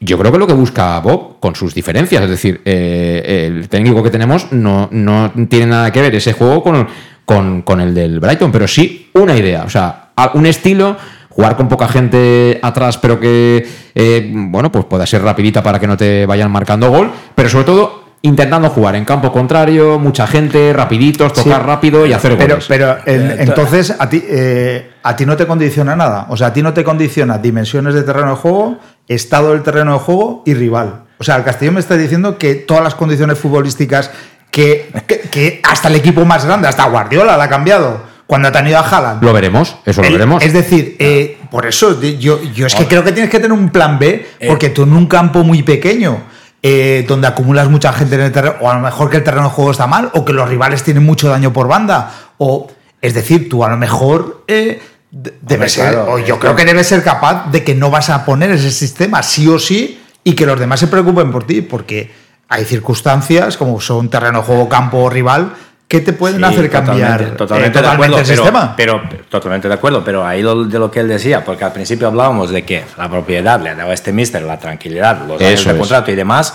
[0.00, 4.02] yo creo que lo que busca Bob, con sus diferencias, es decir, eh, el técnico
[4.02, 6.88] que tenemos no, no, tiene nada que ver ese juego con,
[7.26, 10.96] con, con, el del Brighton, pero sí una idea, o sea, un estilo,
[11.28, 15.86] jugar con poca gente atrás, pero que, eh, bueno, pues pueda ser rapidita para que
[15.86, 20.72] no te vayan marcando gol, pero sobre todo intentando jugar en campo contrario, mucha gente,
[20.72, 22.66] rapiditos, tocar sí, rápido y hacer pero, goles.
[22.68, 26.26] Pero el, entonces a ti, eh, a ti no te condiciona nada.
[26.30, 29.92] O sea, a ti no te condiciona dimensiones de terreno de juego, estado del terreno
[29.92, 31.04] de juego y rival.
[31.18, 34.10] O sea, el Castellón me está diciendo que todas las condiciones futbolísticas
[34.50, 38.58] que, que, que hasta el equipo más grande, hasta Guardiola la ha cambiado cuando te
[38.58, 39.24] han ido a Haaland.
[39.24, 40.44] Lo veremos, eso lo el, veremos.
[40.44, 43.70] Es decir, eh, por eso yo, yo es que creo que tienes que tener un
[43.70, 46.20] plan B, porque tú en un campo muy pequeño,
[46.62, 49.44] eh, donde acumulas mucha gente en el terreno, o a lo mejor que el terreno
[49.44, 52.68] de juego está mal, o que los rivales tienen mucho daño por banda, o
[53.00, 56.64] es decir, tú a lo mejor eh, debe Hombre, ser, claro, o yo creo que
[56.64, 60.34] debes ser capaz de que no vas a poner ese sistema sí o sí y
[60.34, 62.10] que los demás se preocupen por ti, porque
[62.48, 65.54] hay circunstancias como son terreno de juego, campo o rival
[65.88, 68.74] que te pueden Sí, hacer cambiar totalmente, eh, de acuerdo, el pero, sistema.
[68.76, 71.72] Pero, pero totalmente de acuerdo, pero ahí lo, de lo que él decía, porque al
[71.72, 75.64] principio hablábamos de que la propiedad le daba a este mister la tranquilidad, los años
[75.64, 76.52] de contrato y demás,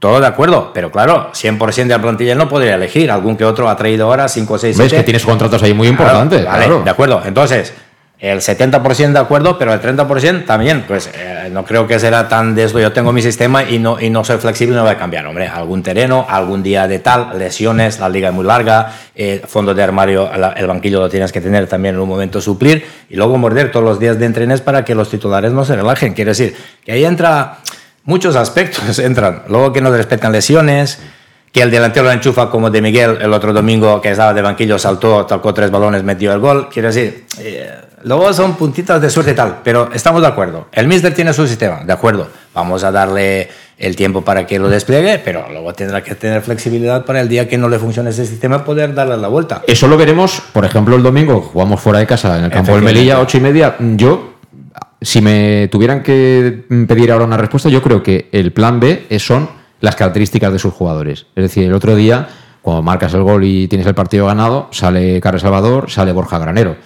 [0.00, 3.68] todo de acuerdo, pero claro, 100% de la plantilla no podría elegir, algún que otro
[3.68, 4.96] ha traído ahora 5, 6, Ves 7.
[4.96, 6.44] que tienes contratos ahí muy importantes.
[6.44, 6.82] Vale, claro.
[6.82, 7.22] de acuerdo.
[7.24, 7.72] Entonces,
[8.20, 12.56] el 70% de acuerdo, pero el 30% también, pues eh, no creo que será tan
[12.56, 12.80] de esto.
[12.80, 15.24] Yo tengo mi sistema y no, y no soy flexible, no voy a cambiar.
[15.26, 19.72] Hombre, algún terreno, algún día de tal, lesiones, la liga es muy larga, eh, fondo
[19.72, 23.38] de armario, el banquillo lo tienes que tener también en un momento suplir y luego
[23.38, 26.12] morder todos los días de entrenes para que los titulares no se relajen.
[26.14, 27.58] Quiere decir que ahí entra
[28.02, 29.42] muchos aspectos, entran.
[29.48, 30.98] Luego que no respetan lesiones
[31.52, 34.78] que el delantero lo enchufa como de Miguel el otro domingo que estaba de banquillo,
[34.78, 36.68] saltó, tocó tres balones, metió el gol.
[36.68, 40.68] Quiero decir, eh, luego son puntitas de suerte y tal, pero estamos de acuerdo.
[40.72, 42.28] El Mister tiene su sistema, de acuerdo.
[42.54, 47.04] Vamos a darle el tiempo para que lo despliegue, pero luego tendrá que tener flexibilidad
[47.04, 49.62] para el día que no le funcione ese sistema poder darle la vuelta.
[49.66, 52.82] Eso lo veremos, por ejemplo, el domingo, jugamos fuera de casa en el campo del
[52.82, 53.76] Melilla, ocho y media.
[53.78, 54.34] Yo,
[55.00, 59.48] si me tuvieran que pedir ahora una respuesta, yo creo que el plan B son
[59.80, 61.26] las características de sus jugadores.
[61.36, 62.28] Es decir, el otro día,
[62.62, 66.76] cuando marcas el gol y tienes el partido ganado, sale Carlos Salvador, sale Borja Granero.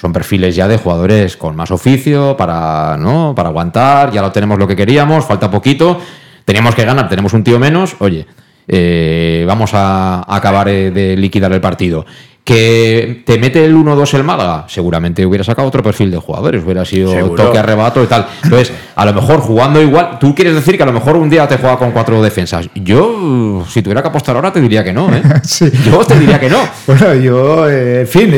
[0.00, 3.34] Son perfiles ya de jugadores con más oficio para, ¿no?
[3.34, 6.00] para aguantar, ya lo tenemos lo que queríamos, falta poquito
[6.48, 8.26] teníamos que ganar, tenemos un tío menos, oye,
[8.66, 12.06] eh, vamos a, acabar eh, de liquidar el partido.
[12.48, 14.64] ¿Que te mete el 1-2 el Málaga?
[14.68, 18.26] Seguramente hubiera sacado otro perfil de jugadores, hubiera sido toque arrebato y tal.
[18.42, 21.46] Entonces, a lo mejor jugando igual, tú quieres decir que a lo mejor un día
[21.46, 22.70] te juega con cuatro defensas.
[22.74, 25.22] Yo, si tuviera que apostar ahora, te diría que no, ¿eh?
[25.84, 26.60] Yo te diría que no.
[26.86, 28.34] Bueno, yo, en fin,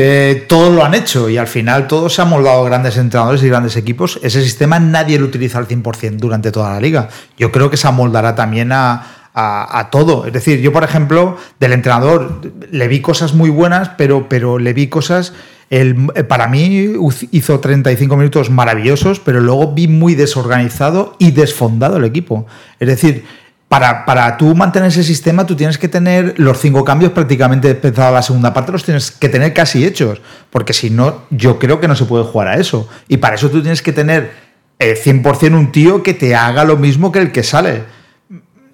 [0.49, 3.77] todos lo han hecho y al final todos se han moldado grandes entrenadores y grandes
[3.77, 4.19] equipos.
[4.25, 7.09] Ese sistema nadie lo utiliza al 100% durante toda la liga.
[7.39, 10.27] Yo creo que se amoldará también a a, todo.
[10.27, 14.73] Es decir, yo, por ejemplo, del entrenador le vi cosas muy buenas, pero, pero le
[14.73, 15.33] vi cosas.
[15.71, 15.95] El,
[16.29, 16.95] para mí
[17.31, 22.47] hizo 35 minutos maravillosos, pero luego vi muy desorganizado y desfondado el equipo.
[22.81, 23.25] Es decir,
[23.69, 28.13] para, para tú mantener ese sistema, tú tienes que tener los cinco cambios prácticamente empezado
[28.13, 31.87] la segunda parte, los tienes que tener casi hechos, porque si no, yo creo que
[31.87, 32.89] no se puede jugar a eso.
[33.07, 34.33] Y para eso tú tienes que tener
[34.81, 38.00] 100% eh, un tío que te haga lo mismo que el que sale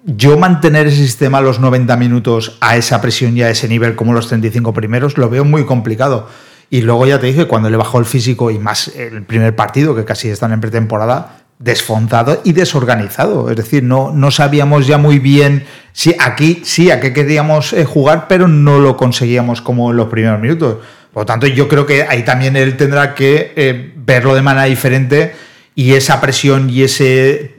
[0.07, 4.13] yo mantener ese sistema los 90 minutos a esa presión y a ese nivel como
[4.13, 6.29] los 35 primeros lo veo muy complicado.
[6.69, 9.95] Y luego ya te dije, cuando le bajó el físico y más el primer partido,
[9.95, 13.49] que casi están en pretemporada, desfondado y desorganizado.
[13.49, 17.83] Es decir, no, no sabíamos ya muy bien si aquí sí a qué queríamos eh,
[17.83, 20.77] jugar, pero no lo conseguíamos como en los primeros minutos.
[21.11, 24.65] Por lo tanto, yo creo que ahí también él tendrá que eh, verlo de manera
[24.67, 25.33] diferente
[25.77, 27.55] y esa presión y ese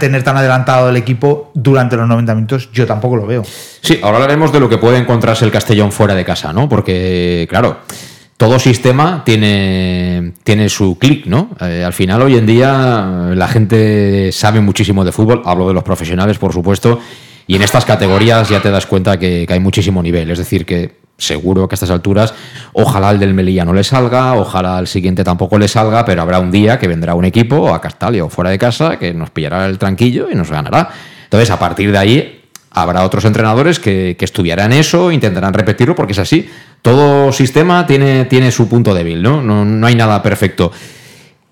[0.00, 3.44] tener tan adelantado el equipo durante los 90 minutos, yo tampoco lo veo.
[3.82, 6.66] Sí, ahora hablaremos de lo que puede encontrarse el Castellón fuera de casa, ¿no?
[6.66, 7.80] Porque, claro,
[8.38, 11.50] todo sistema tiene, tiene su clic, ¿no?
[11.60, 15.82] Eh, al final, hoy en día, la gente sabe muchísimo de fútbol, hablo de los
[15.82, 16.98] profesionales, por supuesto,
[17.48, 20.30] y en estas categorías ya te das cuenta que, que hay muchísimo nivel.
[20.30, 22.32] Es decir, que seguro que a estas alturas,
[22.74, 26.38] ojalá el del Melilla no le salga, ojalá el siguiente tampoco le salga, pero habrá
[26.38, 29.66] un día que vendrá un equipo a Castalia o fuera de casa que nos pillará
[29.66, 30.90] el tranquillo y nos ganará.
[31.24, 36.12] Entonces, a partir de ahí, habrá otros entrenadores que, que estudiarán eso, intentarán repetirlo, porque
[36.12, 36.48] es así.
[36.82, 39.42] Todo sistema tiene, tiene su punto débil, ¿no?
[39.42, 39.86] ¿no?
[39.86, 40.70] hay nada perfecto.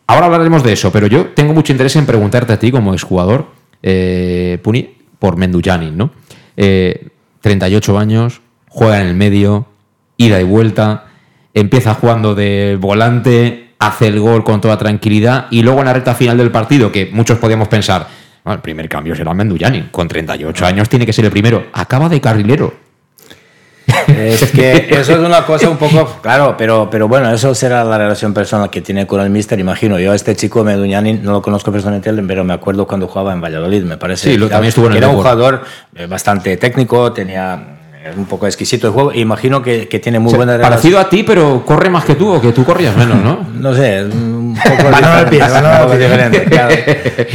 [0.06, 3.48] Ahora hablaremos de eso, pero yo tengo mucho interés en preguntarte a ti como exjugador,
[3.82, 6.10] eh, Puni, por Mendujanin, ¿no?
[6.56, 9.66] 38 eh, años, juega en el medio,
[10.16, 11.06] ida y vuelta,
[11.54, 16.14] empieza jugando de volante, hace el gol con toda tranquilidad y luego en la recta
[16.14, 18.08] final del partido, que muchos podíamos pensar,
[18.44, 22.20] el primer cambio será Menduyani, con 38 años tiene que ser el primero, acaba de
[22.20, 22.85] carrilero.
[24.08, 27.98] Es que eso es una cosa un poco, claro, pero, pero bueno, eso será la
[27.98, 29.98] relación personal que tiene con el Mister, imagino.
[29.98, 33.40] Yo a este chico Meduñani no lo conozco personalmente, pero me acuerdo cuando jugaba en
[33.40, 34.32] Valladolid, me parece.
[34.32, 35.62] Sí, también estuvo en el Era un jugador
[35.94, 37.76] eh, bastante técnico, tenía
[38.10, 39.12] es un poco exquisito el juego.
[39.12, 40.70] Imagino que, que tiene muy buena relación.
[40.70, 43.46] Parecido a ti, pero corre más que tú o que tú corrías menos, ¿no?
[43.54, 44.90] no sé, un poco,
[45.98, 46.46] diferente.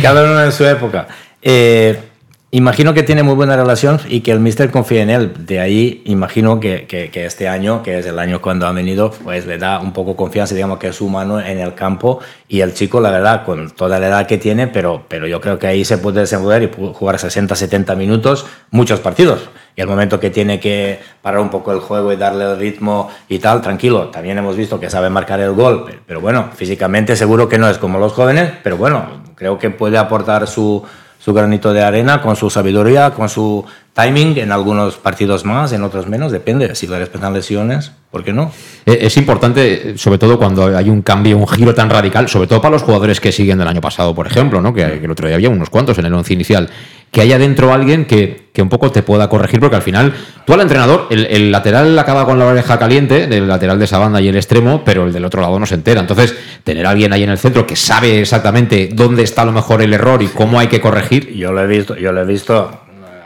[0.02, 1.08] Cada, uno en su época.
[1.42, 2.11] Eh,
[2.52, 5.34] imagino que tiene muy buena relación y que el mister confía en él.
[5.46, 9.12] De ahí imagino que, que, que, este año, que es el año cuando ha venido,
[9.24, 12.74] pues le da un poco confianza, digamos que es humano en el campo y el
[12.74, 15.86] chico, la verdad, con toda la edad que tiene, pero, pero yo creo que ahí
[15.86, 20.60] se puede desenvolver y jugar 60, 70 minutos, muchos partidos y el momento que tiene
[20.60, 24.10] que parar un poco el juego y darle el ritmo y tal, tranquilo.
[24.10, 27.78] También hemos visto que sabe marcar el gol, pero, bueno, físicamente seguro que no es
[27.78, 30.84] como los jóvenes, pero bueno, creo que puede aportar su,
[31.24, 35.84] su granito de arena con su sabiduría, con su timing en algunos partidos más, en
[35.84, 36.76] otros menos, depende.
[36.76, 38.52] Si le respetan lesiones, ¿por qué no?
[38.86, 42.62] Eh, es importante, sobre todo cuando hay un cambio, un giro tan radical, sobre todo
[42.62, 44.74] para los jugadores que siguen del año pasado, por ejemplo, ¿no?
[44.74, 46.70] que, que el otro día había unos cuantos en el once inicial
[47.12, 50.14] que haya dentro alguien que, un poco te pueda corregir, porque al final,
[50.46, 54.22] tú al entrenador, el, lateral acaba con la oreja caliente, del lateral de esa banda
[54.22, 56.00] y el extremo, pero el del otro lado no se entera.
[56.00, 59.52] Entonces, tener a alguien ahí en el centro que sabe exactamente dónde está a lo
[59.52, 61.34] mejor el error y cómo hay que corregir.
[61.36, 62.80] Yo lo he visto, yo lo he visto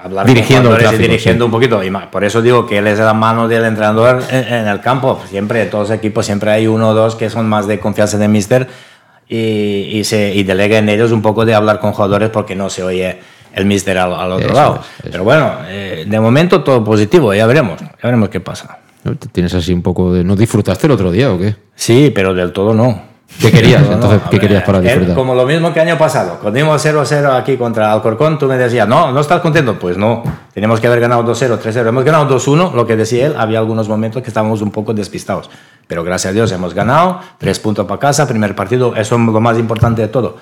[0.05, 1.83] hablar dirigiendo, con dirigiendo un poquito.
[1.83, 5.19] Y por eso digo que él es la mano del entrenador en, el campo.
[5.29, 8.17] Siempre, en todos los equipos, siempre hay uno o dos que son más de confianza
[8.17, 8.67] de Mister
[9.27, 12.69] y, y, se, y delega en ellos un poco de hablar con jugadores porque no
[12.69, 13.19] se oye
[13.53, 14.79] el míster al, al otro Eso lado.
[15.03, 18.79] es, Pero bueno, eh, de momento todo positivo, ya veremos, ya veremos qué pasa.
[19.31, 20.23] Tienes así un poco de.
[20.23, 21.55] ¿No disfrutaste el otro día o qué?
[21.75, 23.14] Sí, pero del todo no.
[23.39, 23.81] ¿Qué querías?
[23.81, 25.15] No, no, Entonces, ¿qué ver, querías para él, disfrutar?
[25.15, 28.87] como lo mismo que año pasado, cuando íbamos 0-0 aquí contra Alcorcón, tú me decías,
[28.87, 29.77] no, ¿no estás contento?
[29.77, 30.23] Pues no,
[30.53, 31.87] teníamos que haber ganado 2-0, 3-0.
[31.87, 35.49] Hemos ganado 2-1, lo que decía él, había algunos momentos que estábamos un poco despistados.
[35.87, 39.41] Pero gracias a Dios hemos ganado, tres puntos para casa, primer partido, eso es lo
[39.41, 40.37] más importante de todo.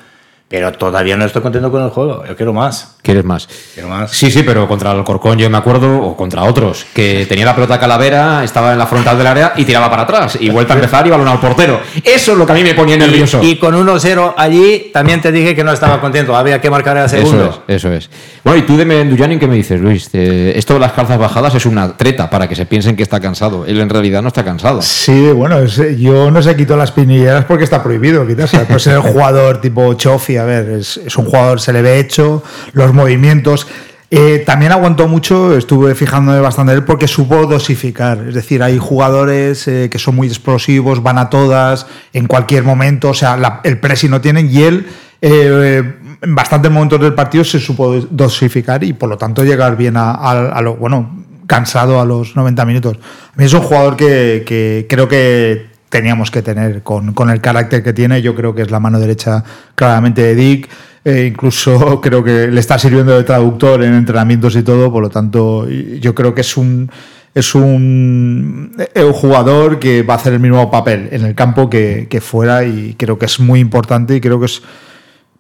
[0.50, 2.98] Pero todavía no estoy contento con el juego, yo quiero más.
[3.02, 3.50] ¿Quieres más?
[3.74, 4.12] Quiero más.
[4.12, 7.56] Sí, sí, pero contra el Corcón yo me acuerdo, o contra otros, que tenía la
[7.56, 10.38] pelota calavera, estaba en la frontal del área y tiraba para atrás.
[10.40, 11.80] Y vuelta a empezar y balón al portero.
[12.04, 13.42] Eso es lo que a mí me ponía nervioso.
[13.42, 16.98] Y, y con 1-0 allí también te dije que no estaba contento, había que marcar
[16.98, 17.46] el segundo.
[17.50, 18.10] Eso es, eso es.
[18.44, 20.10] Bueno, y tú de Menduyanin, ¿qué me dices, Luis?
[20.14, 23.20] Eh, esto de las calzas bajadas es una treta para que se piensen que está
[23.20, 23.66] cansado.
[23.66, 24.82] Él en realidad no está cansado.
[24.84, 28.60] Sí, bueno, es- yo no se quito las pinilleras porque está prohibido quitarse.
[28.70, 32.44] Pues ser el jugador tipo Chofi, a ver, es, un jugador, se le ve hecho,
[32.74, 33.68] los movimientos.
[34.12, 38.20] Eh, también aguantó mucho, estuve fijándome bastante en él porque supo dosificar.
[38.28, 43.10] Es decir, hay jugadores eh, que son muy explosivos, van a todas, en cualquier momento,
[43.10, 44.88] o sea, el pressing no tienen y él.
[45.22, 45.84] eh,
[46.22, 50.62] en bastantes momentos del partido se supo dosificar y por lo tanto llegar bien a,
[50.62, 52.98] lo bueno cansado a los 90 minutos.
[53.38, 58.20] Es un jugador que creo que teníamos que tener con, con el carácter que tiene.
[58.24, 59.44] Yo creo que es la mano derecha
[59.76, 60.68] claramente de Dick.
[61.06, 64.92] Eh, incluso creo que le está sirviendo de traductor en entrenamientos y todo.
[64.92, 66.90] Por lo tanto, yo creo que es un
[67.36, 71.70] es un, eh, un jugador que va a hacer el mismo papel en el campo
[71.70, 74.64] que, que fuera y creo que es muy importante y creo que es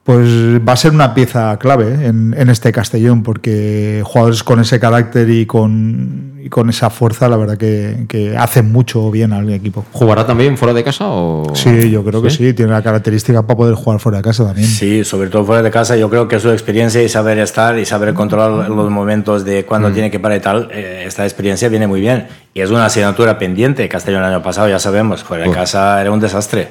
[0.04, 0.28] pues
[0.68, 5.30] va a ser una pieza clave en, en este Castellón, porque jugadores con ese carácter
[5.30, 9.86] y con, y con esa fuerza, la verdad que, que hacen mucho bien al equipo.
[9.94, 11.54] ¿Jugará también fuera de casa o...?
[11.56, 14.68] Sí, yo creo que sí, tiene la característica para poder jugar fuera de casa también.
[14.68, 17.86] Sí, sobre todo fuera de casa, yo creo que su experiencia y saber estar y
[17.86, 19.94] saber controlar los momentos de cuando Mm.
[19.94, 22.28] tiene que parar y tal, eh, esta experiencia viene muy bien.
[22.54, 23.88] Y es una asignatura pendiente.
[23.88, 26.68] Castellón el año pasado, ya sabemos, fuera de casa era un desastre.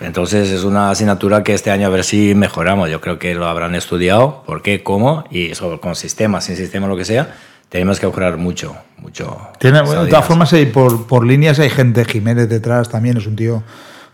[0.00, 2.90] Entonces es una asignatura que este año a ver si mejoramos.
[2.90, 6.86] Yo creo que lo habrán estudiado, por qué, cómo, y sobre, con sistema, sin sistema,
[6.86, 7.34] lo que sea,
[7.68, 9.36] tenemos que mejorar mucho, mucho.
[9.58, 13.26] Tiene, esas de todas formas, hay por, por líneas hay gente, Jiménez detrás también, es
[13.26, 13.62] un tío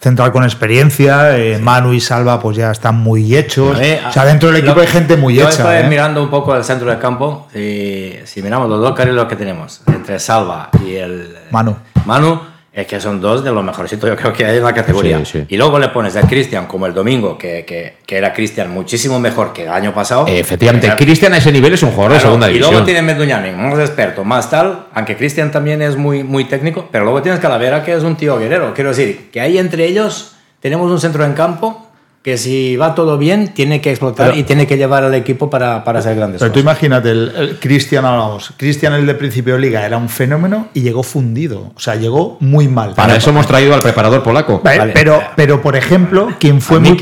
[0.01, 3.79] central con experiencia, eh, Manu y Salva pues ya están muy hechos.
[3.79, 5.79] Mí, o sea, dentro del equipo lo- hay gente muy yo hecha.
[5.79, 5.87] ¿eh?
[5.91, 7.49] mirando un poco al centro del campo.
[7.55, 11.77] Y si miramos los dos carriles que tenemos, entre Salva y el Manu.
[12.07, 12.41] Manu,
[12.73, 15.19] es que son dos de los mejorcitos yo creo que hay en la categoría.
[15.25, 15.45] Sí, sí.
[15.49, 19.19] Y luego le pones a Cristian como el domingo, que, que, que era Cristian muchísimo
[19.19, 20.27] mejor que el año pasado.
[20.29, 20.89] Efectivamente.
[20.97, 22.73] Cristian a ese nivel es un jugador de Claro, segunda y división.
[22.73, 27.05] luego tiene Meduñani, más experto, más tal, aunque Cristian también es muy, muy técnico, pero
[27.05, 28.73] luego tienes Calavera, que es un tío guerrero.
[28.73, 31.90] Quiero decir, que ahí entre ellos tenemos un centro en campo
[32.23, 35.49] que si va todo bien, tiene que explotar Pero- y tiene que llevar al equipo
[35.49, 36.65] para, para hacer grandes Pero tú cosas.
[36.65, 40.83] imagínate, el, el Cristian, hablamos, Cristian el de principio de liga era un fenómeno y
[40.83, 42.93] llegó fundido, o sea, llegó muy mal.
[42.95, 44.61] Para eso hemos traído al preparador polaco.
[44.63, 44.93] Vale, Vale.
[44.93, 46.95] pero, pero, por ejemplo, quien fue, muy,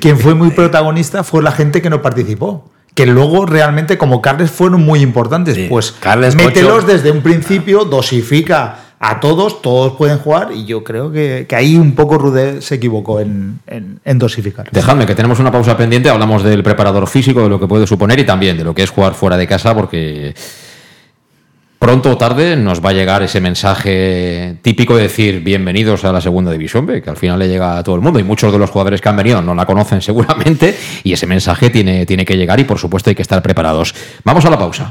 [0.00, 2.70] quien fue muy protagonista fue la gente que no participó.
[2.94, 5.54] Que luego realmente, como Carles, fueron muy importantes.
[5.54, 5.66] Sí.
[5.70, 6.86] Pues Carles, mételos Cocho.
[6.88, 10.50] desde un principio, dosifica a todos, todos pueden jugar.
[10.54, 14.70] Y yo creo que, que ahí un poco Rudé se equivocó en, en- en dosificar.
[14.72, 18.18] Dejadme que tenemos una pausa pendiente, hablamos del preparador físico, de lo que puede suponer
[18.18, 20.34] y también de lo que es jugar fuera de casa, porque
[21.78, 26.20] pronto o tarde nos va a llegar ese mensaje típico de decir bienvenidos a la
[26.20, 28.58] segunda división B, que al final le llega a todo el mundo y muchos de
[28.58, 32.36] los jugadores que han venido no la conocen seguramente y ese mensaje tiene, tiene que
[32.36, 33.94] llegar y por supuesto hay que estar preparados.
[34.24, 34.90] Vamos a la pausa.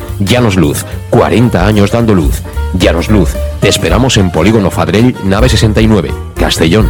[0.25, 2.41] Llanos Luz, 40 años dando luz.
[2.73, 6.89] Llanos Luz, te esperamos en Polígono Fadrell, nave 69, Castellón.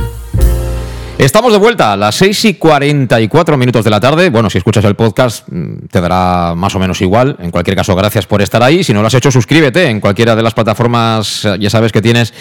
[1.17, 4.29] Estamos de vuelta a las 6 y 44 minutos de la tarde.
[4.32, 7.38] Bueno, si escuchas el podcast mm, te dará más o menos igual.
[7.39, 8.84] En cualquier caso, gracias por estar ahí.
[8.84, 11.47] Si no lo has hecho, suscríbete en cualquiera de las plataformas.
[11.59, 12.34] Ya sabes que tienes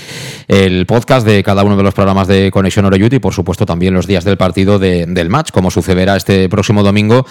[0.48, 3.92] el podcast de cada uno de los programas de Conexión Oreyut y, por supuesto, también
[3.92, 7.26] los días del partido de- del match, como sucederá este próximo domingo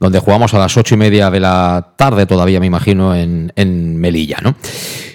[0.00, 3.98] donde jugamos a las ocho y media de la tarde todavía, me imagino, en, en
[3.98, 4.54] Melilla, ¿no?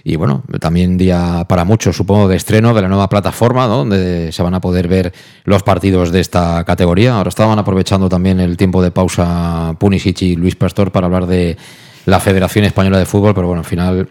[0.04, 4.44] Y bueno, también día para muchos, supongo, de estreno de la nueva plataforma, donde se
[4.44, 5.12] van a poder ver
[5.44, 7.18] los partidos de esta categoría.
[7.18, 11.58] Ahora estaban aprovechando también el tiempo de pausa Punisic y Luis Pastor para hablar de
[12.06, 14.08] la Federación Española de Fútbol, pero bueno, al final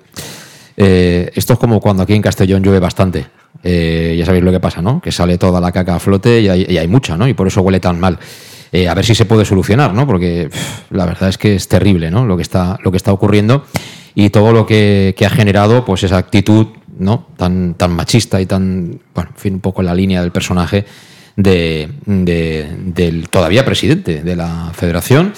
[0.76, 3.26] eh, esto es como cuando aquí en Castellón llueve bastante.
[3.62, 5.00] Eh, ya sabéis lo que pasa, ¿no?
[5.00, 7.28] Que sale toda la caca a flote y hay, y hay mucha, ¿no?
[7.28, 8.18] Y por eso huele tan mal.
[8.76, 10.04] Eh, a ver si se puede solucionar, ¿no?
[10.04, 12.24] Porque pff, la verdad es que es terrible, ¿no?
[12.26, 13.64] Lo que está, lo que está ocurriendo
[14.16, 16.66] y todo lo que, que ha generado, pues esa actitud,
[16.98, 17.28] ¿no?
[17.36, 20.84] Tan, tan machista y tan, bueno, en fin, un poco en la línea del personaje
[21.36, 25.32] de, de- del todavía presidente de la Federación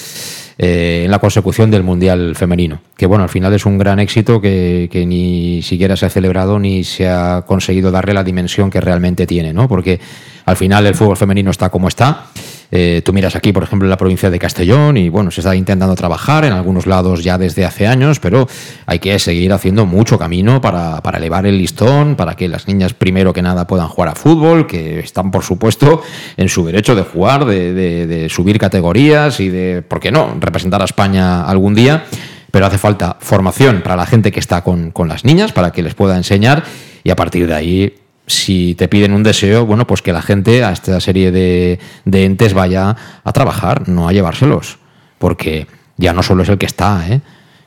[0.56, 2.80] eh, en la consecución del Mundial Femenino.
[2.96, 6.58] Que bueno, al final es un gran éxito que, que ni siquiera se ha celebrado
[6.58, 9.68] ni se ha conseguido darle la dimensión que realmente tiene, ¿no?
[9.68, 10.00] Porque
[10.46, 12.28] al final el fútbol femenino está como está.
[12.70, 15.54] Eh, tú miras aquí, por ejemplo, en la provincia de Castellón y bueno, se está
[15.54, 18.48] intentando trabajar en algunos lados ya desde hace años, pero
[18.86, 22.92] hay que seguir haciendo mucho camino para, para elevar el listón, para que las niñas
[22.94, 26.02] primero que nada puedan jugar a fútbol, que están por supuesto
[26.36, 30.82] en su derecho de jugar, de, de- subir categorías y de, ¿por qué no?, representar
[30.82, 32.04] a España algún día.
[32.50, 35.82] Pero hace falta formación para la gente que está con, con las niñas, para que
[35.82, 36.64] les pueda enseñar
[37.04, 37.94] y a partir de ahí
[38.26, 42.54] si te piden un deseo, bueno, pues que la gente a esta serie de, entes
[42.54, 44.78] vaya a trabajar, no a llevárselos.
[45.18, 45.66] Porque
[45.96, 47.20] ya no solo es el que está, ¿eh?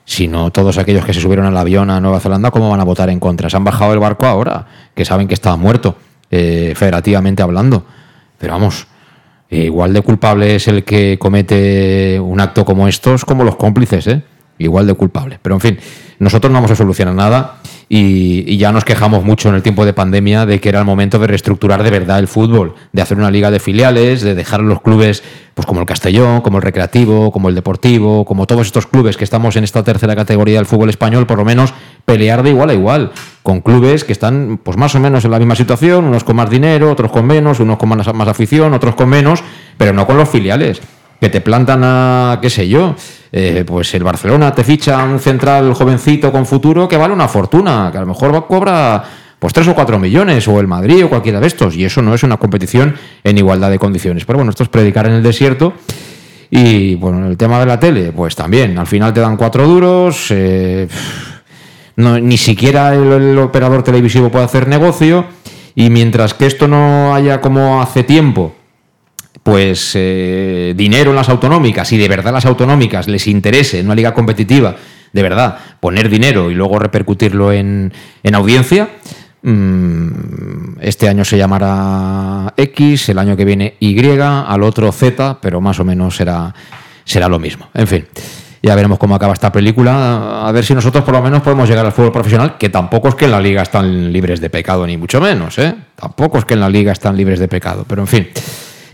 [0.06, 3.10] sino todos aquellos que se subieron al avión a Nueva Zelanda, ¿cómo van a votar
[3.10, 3.50] en contra?
[3.50, 5.96] Se han bajado el barco ahora, que saben que estaba muerto,
[6.30, 7.86] eh, federativamente hablando.
[8.38, 8.88] Pero vamos,
[9.50, 14.08] eh, igual de culpable es el que comete un acto como estos, como los cómplices,
[14.08, 14.24] ¿eh?
[14.58, 15.40] igual de culpable.
[15.42, 15.80] Pero en fin,
[16.20, 17.59] nosotros no vamos a solucionar nada
[17.92, 21.18] y, ya nos quejamos mucho en el tiempo de pandemia de que era el momento
[21.18, 24.82] de reestructurar de verdad el fútbol, de hacer una liga de filiales, de dejar los
[24.82, 25.24] clubes
[25.56, 29.24] pues como el Castellón, como el Recreativo, como el Deportivo, como todos estos clubes que
[29.24, 31.74] estamos en esta tercera categoría del fútbol español, por lo menos
[32.06, 33.12] pelear de igual a igual,
[33.42, 36.50] con clubes que están pues más o menos en la misma situación, unos con más
[36.50, 39.44] dinero, otros con menos, unos con más, más afición, otros con menos,
[39.78, 40.80] pero no con los filiales
[41.20, 42.96] que te plantan a, qué sé yo,
[43.32, 47.90] eh, pues el Barcelona te ficha un central jovencito con futuro que vale una fortuna,
[47.92, 49.04] que a lo mejor cobra
[49.40, 52.14] pues 3 o 4 millones, o el Madrid o cualquiera de estos, y eso no
[52.14, 54.26] es una competición en igualdad de condiciones.
[54.26, 55.74] Pero bueno, esto es predicar en el desierto.
[56.52, 60.28] Y bueno, el tema de la tele, pues también, al final te dan cuatro duros,
[60.32, 60.88] eh,
[61.96, 65.26] ni siquiera el operador televisivo puede hacer negocio,
[65.76, 68.56] y mientras que esto no haya como hace tiempo,
[69.44, 73.96] pues eh, dinero en las autonómicas y de verdad las autonómicas les interese en una
[73.96, 74.76] liga competitiva,
[75.12, 77.92] de verdad, poner dinero y luego repercutirlo en,
[78.34, 78.90] audiencia,
[79.42, 85.62] mm, este año se llamará X, el año que viene Y, al otro Z, pero
[85.62, 86.54] más o menos será,
[87.04, 87.70] será lo mismo.
[87.74, 88.06] En fin,
[88.62, 91.86] ya veremos cómo acaba esta película, a ver si nosotros por lo menos podemos llegar
[91.86, 94.98] al fútbol profesional, que tampoco es que en la liga están libres de pecado, ni
[94.98, 95.74] mucho menos, ¿eh?
[95.96, 98.28] Tampoco es que en la liga están libres de pecado, pero en fin.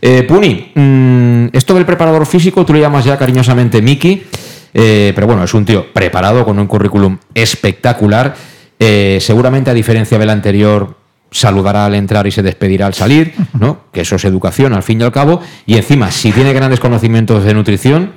[0.07, 4.21] Eh, Puni, mm, esto del preparador físico tú le llamas ya cariñosamente Miki,
[4.71, 8.35] eh, pero bueno, es un tío preparado con un currículum espectacular.
[8.77, 10.95] Eh, seguramente, a diferencia del anterior,
[11.31, 13.85] saludará al entrar y se despedirá al salir, ¿no?
[13.91, 15.41] Que eso es educación al fin y al cabo.
[15.65, 18.13] Y encima, si tiene grandes conocimientos de nutrición,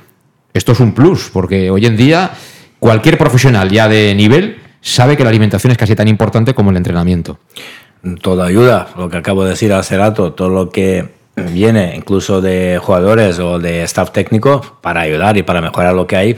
[0.52, 2.32] esto es un plus, porque hoy en día
[2.80, 6.76] cualquier profesional ya de nivel sabe que la alimentación es casi tan importante como el
[6.76, 7.38] entrenamiento.
[8.20, 11.16] Todo ayuda, lo que acabo de decir hace rato, todo lo que
[11.52, 16.16] viene incluso de jugadores o de staff técnico para ayudar y para mejorar lo que
[16.16, 16.36] hay,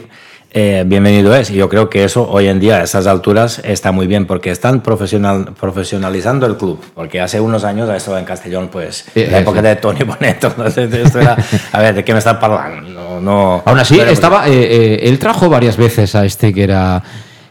[0.52, 1.50] eh, bienvenido es.
[1.50, 4.50] Y yo creo que eso hoy en día a esas alturas está muy bien porque
[4.50, 6.80] están profesional, profesionalizando el club.
[6.94, 10.52] Porque hace unos años estaba en Castellón, pues, en la época de Tony Boneto.
[10.66, 11.36] Esto era,
[11.72, 13.20] a ver, ¿de qué me están hablando?
[13.20, 17.02] No, Aún así, estaba, eh, eh, él trajo varias veces a este que era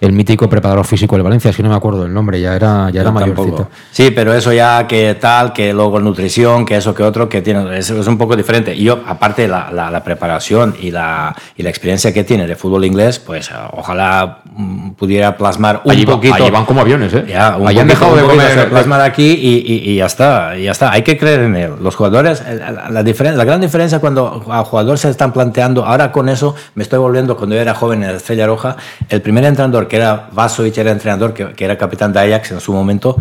[0.02, 3.02] el mítico preparador físico de Valencia, si no me acuerdo el nombre, ya era, ya
[3.02, 3.68] era mayorcito.
[3.92, 7.78] Sí, pero eso ya que tal, que luego nutrición, que eso que otro, que tiene,
[7.78, 8.74] es, es un poco diferente.
[8.74, 12.86] Y yo, aparte la, la, preparación y la, y la experiencia que tiene de fútbol
[12.86, 16.36] inglés, pues ojalá mm, pudiera plasmar un poquito.
[16.36, 17.26] Allí van como aviones, ¿eh?
[17.28, 20.92] Ya, un han dejado de comer, plasmar aquí y, y, y, ya está, ya está.
[20.94, 21.72] Hay que creer en él.
[21.82, 26.30] Los jugadores, la, la, la gran diferencia cuando a jugadores se están planteando, ahora con
[26.30, 28.78] eso me estoy volviendo, cuando yo era joven en Estrella Roja,
[29.10, 32.72] el primer entrenador que era Vasovic, era entrenador, que, era capitán de Ajax en su
[32.72, 33.18] momento,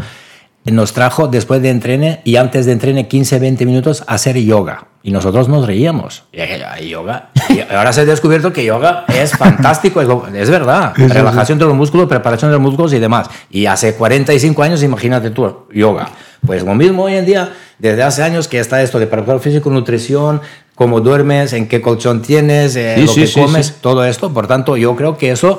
[0.64, 4.86] nos trajo después de entrene y antes de entrene 15-20 minutos a hacer yoga.
[5.08, 6.24] Y nosotros nos reíamos.
[6.82, 7.30] Y yoga.
[7.48, 10.92] Y ahora se ha descubierto que yoga es fantástico, es, verdad.
[10.96, 13.30] Relajación de los músculos, preparación de los músculos y demás.
[13.50, 16.10] Y hace 45 años, imagínate tú, yoga.
[16.44, 19.70] Pues lo mismo hoy en día, desde hace años que está esto de preparar físico,
[19.70, 20.42] nutrición,
[20.74, 24.30] cómo duermes, en qué colchón tienes, eh, lo que comes, todo esto.
[24.34, 25.58] Por tanto, yo creo que eso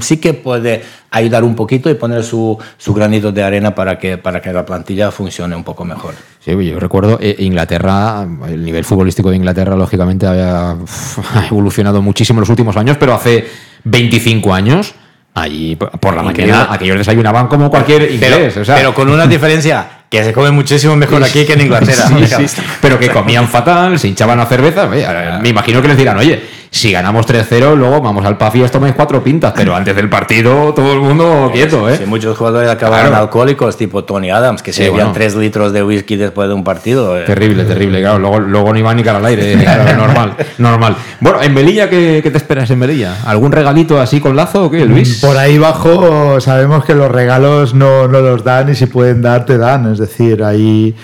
[0.00, 4.18] sí que puede ayudar un poquito y poner su, su granito de arena para que,
[4.18, 6.14] para que la plantilla funcione un poco mejor.
[6.42, 10.70] Sí, yo recuerdo eh, Inglaterra, el nivel futbolístico de Inglaterra, lógicamente, había
[11.34, 13.46] ha evolucionado muchísimo en los últimos años, pero hace
[13.84, 14.94] 25 años.
[15.32, 18.52] Allí por la mañana aquellos desayunaban como cualquier inglés.
[18.52, 22.08] Pero, pero con una diferencia que se come muchísimo mejor aquí que en Inglaterra.
[22.08, 24.88] Sí, sí, pero que comían fatal, se hinchaban a cerveza.
[24.88, 28.70] Me imagino que les dirán, oye, si ganamos 3-0, luego vamos al PAF y os
[28.70, 31.96] tomáis cuatro pintas, pero antes del partido todo el mundo quieto, ¿eh?
[31.96, 36.16] Sí, muchos jugadores acabaron alcohólicos, tipo Tony Adams, que se bebían 3 litros de whisky
[36.16, 37.18] después de un partido.
[37.18, 37.24] Eh.
[37.24, 38.20] Terrible, terrible, claro.
[38.20, 40.96] Luego, luego no iban ni cara al aire, claro, normal, normal.
[41.18, 43.16] Bueno, en Melilla, ¿qué, ¿qué, te esperas en Melilla?
[43.26, 45.20] ¿Algún regalito así con lazo o qué, Luis?
[45.20, 49.44] Por ahí bajo sabemos que los regalos no, no los dan y si pueden dar,
[49.44, 49.90] te dan.
[49.92, 50.94] Es decir, ahí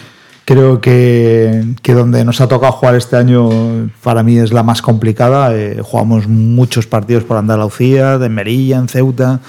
[0.46, 4.80] creo que, que, donde nos ha tocado jugar este año para mí es la más
[4.80, 5.54] complicada.
[5.54, 9.40] Eh, jugamos muchos partidos por Andalucía, de Merilla, en Ceuta,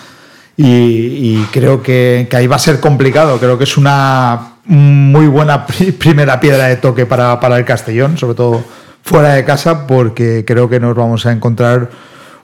[0.57, 3.37] y, creo que, que, ahí va a ser complicado.
[3.37, 5.67] Creo que es una muy buena
[5.99, 8.63] primera piedra de toque para, para el Castellón, sobre todo
[9.03, 11.91] fuera de casa, porque creo que nos vamos a encontrar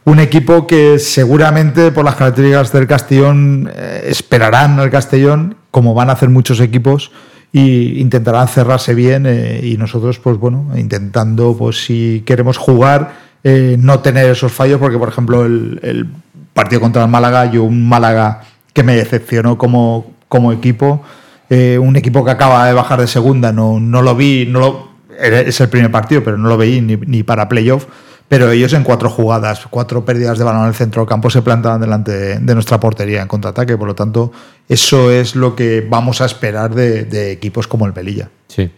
[0.05, 6.11] un equipo que seguramente por las características del Castellón eh, esperarán al Castellón como van
[6.11, 7.11] a hacer muchos equipos,
[7.55, 13.77] y intentarán cerrarse bien eh, y nosotros, pues bueno, intentando, pues si queremos jugar, eh,
[13.79, 16.07] no tener esos fallos, porque por ejemplo el, el,
[16.53, 18.41] partido contra el Málaga, yo un Málaga
[18.73, 21.03] que me decepcionó como, como equipo,
[21.49, 24.89] eh, un equipo que acaba de bajar de segunda, no, no lo vi, no lo,
[25.19, 27.85] es el primer partido, pero no lo veí ni, ni para playoff
[28.33, 31.43] pero ellos en cuatro jugadas, cuatro pérdidas de balón en el centro del campo se
[31.43, 33.77] plantaban delante de, de nuestra portería en contraataque.
[33.77, 34.31] Por lo tanto,
[34.67, 38.31] eso es lo que vamos a esperar de, de equipos como el Velilla.
[38.47, 38.71] Sí.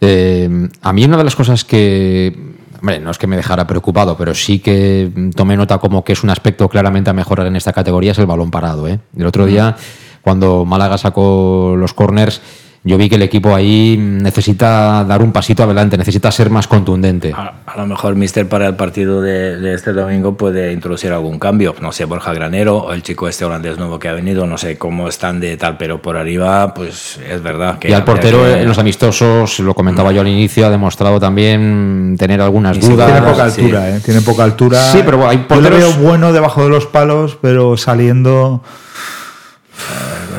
[0.00, 2.36] Eh, a mí una de las cosas que,
[2.80, 6.24] hombre, no es que me dejara preocupado, pero sí que tomé nota como que es
[6.24, 8.88] un aspecto claramente a mejorar en esta categoría es el balón parado.
[8.88, 8.98] ¿eh?
[9.16, 9.76] El otro día,
[10.20, 12.40] cuando Málaga sacó los corners,
[12.86, 17.32] yo vi que el equipo ahí necesita dar un pasito adelante, necesita ser más contundente.
[17.34, 21.38] A, a lo mejor Mister para el partido de, de, este domingo puede introducir algún
[21.38, 24.58] cambio, no sé, Borja Granero o el chico este holandés nuevo que ha venido, no
[24.58, 27.88] sé cómo están de tal, pero por arriba, pues es verdad que...
[27.88, 28.60] Y al portero que...
[28.60, 33.10] en los amistosos, lo comentaba yo al inicio, ha demostrado también tener algunas sí, dudas.
[33.10, 33.96] Tiene poca altura, sí.
[33.96, 34.00] ¿eh?
[34.04, 34.92] Tiene poca altura.
[34.92, 35.80] Sí, pero hay porteros...
[35.80, 38.62] Yo lo veo bueno debajo de los palos, pero saliendo...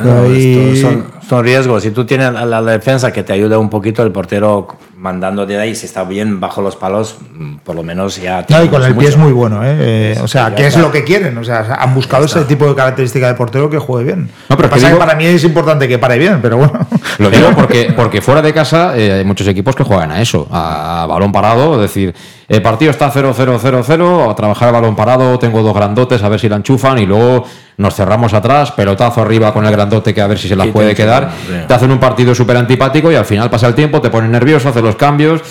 [0.04, 0.80] Bueno, ahí...
[0.80, 1.82] son, son riesgos.
[1.82, 5.58] Si tú tienes la, la, defensa que te ayuda un poquito, el portero mandando de
[5.58, 7.16] ahí, si está bien bajo los palos,
[7.64, 8.44] por lo menos ya.
[8.48, 10.14] No, y con el pie es muy bueno, ¿eh?
[10.14, 11.36] eh o sea, ¿qué es lo que quieren?
[11.36, 14.30] O sea, han buscado ese tipo de característica de portero que juegue bien.
[14.48, 16.56] No, pero lo que pasa digo, que para mí es importante que pare bien, pero
[16.58, 16.86] bueno.
[17.18, 20.46] Lo digo porque, porque fuera de casa eh, hay muchos equipos que juegan a eso,
[20.50, 22.14] a, a balón parado, es decir,
[22.48, 26.48] el partido está 0-0-0-0, a trabajar a balón parado, tengo dos grandotes, a ver si
[26.48, 27.44] la enchufan y luego
[27.78, 30.94] nos cerramos atrás, pelotazo arriba con el grandote que a ver si se las puede
[30.94, 31.30] quedar.
[31.66, 34.68] Te hacen un partido súper antipático y al final pasa el tiempo, te ponen nervioso,
[34.68, 35.42] haces los cambios.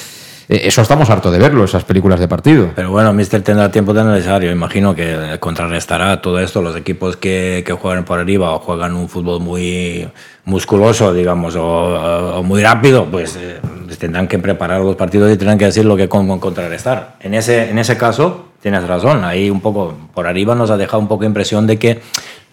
[0.48, 2.70] Eso estamos harto de verlo, esas películas de partido.
[2.76, 4.42] Pero bueno, Mister tendrá tiempo de analizar.
[4.44, 6.62] Yo imagino que contrarrestará todo esto.
[6.62, 10.08] Los equipos que, juegan por arriba o juegan un fútbol muy
[10.46, 13.60] musculoso, digamos, o, o muy rápido, pues eh,
[13.98, 17.16] tendrán que preparar los partidos y tendrán que decir lo que con, contrarrestar.
[17.22, 19.24] En ese, en ese caso, tienes razón.
[19.24, 22.02] Ahí un poco por arriba nos ha dejado un poco impresión de que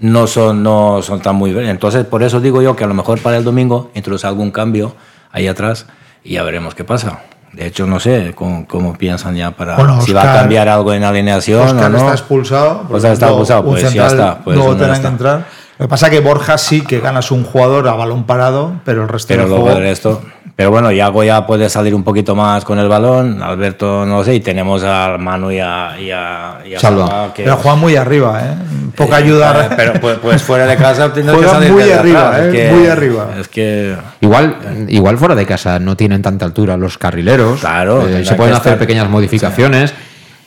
[0.01, 1.66] no son, no son tan muy bien.
[1.66, 4.95] Entonces, por eso digo yo que a lo mejor para el domingo introduce algún cambio
[5.30, 5.86] ahí atrás
[6.24, 7.20] y ya veremos qué pasa.
[7.53, 10.93] De hecho, no sé cómo, cómo piensan ya para bueno, si va a cambiar algo
[10.95, 11.99] en alineación Oscar o no.
[11.99, 12.87] está expulsado.
[12.91, 14.39] Oscar está expulsado, pues central, ya está.
[14.39, 15.47] Pues luego tendrán que entrar.
[15.79, 19.03] Lo que pasa es que Borja sí que ganas un jugador a balón parado, pero
[19.03, 19.79] el resto pero del luego juego...
[19.79, 20.23] el resto.
[20.55, 24.25] Pero bueno, Iago ya puede salir un poquito más con el balón, Alberto no lo
[24.25, 27.07] sé, y tenemos a Manu y a, y a, y a Salva.
[27.07, 28.55] Salva, que Pero juega muy arriba, ¿eh?
[28.95, 29.65] Poca Eh, ayuda.
[29.65, 32.49] eh, Pero pues, pues fuera de casa tendrá que Juega salir muy arriba, atrás, eh,
[32.49, 33.29] es que- muy arriba.
[33.41, 34.57] Es que Igual,
[34.89, 37.61] igual fuera de casa no tienen tanta altura los carrileros.
[37.61, 39.95] Claro, Eh, se pueden hacer estar- pequeñas modificaciones.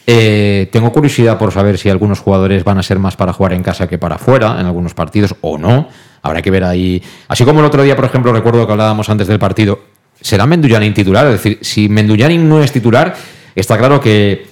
[0.07, 3.63] Eh, tengo curiosidad por saber si algunos jugadores van a ser más para jugar en
[3.63, 5.89] casa que para afuera en algunos partidos o no.
[6.21, 7.01] Habrá que ver ahí.
[7.27, 9.79] Así como el otro día, por ejemplo, recuerdo que hablábamos antes del partido.
[10.21, 11.27] ¿Será Mendullanin titular?
[11.27, 13.15] Es decir, si Mendullanin no es titular,
[13.55, 14.47] está claro que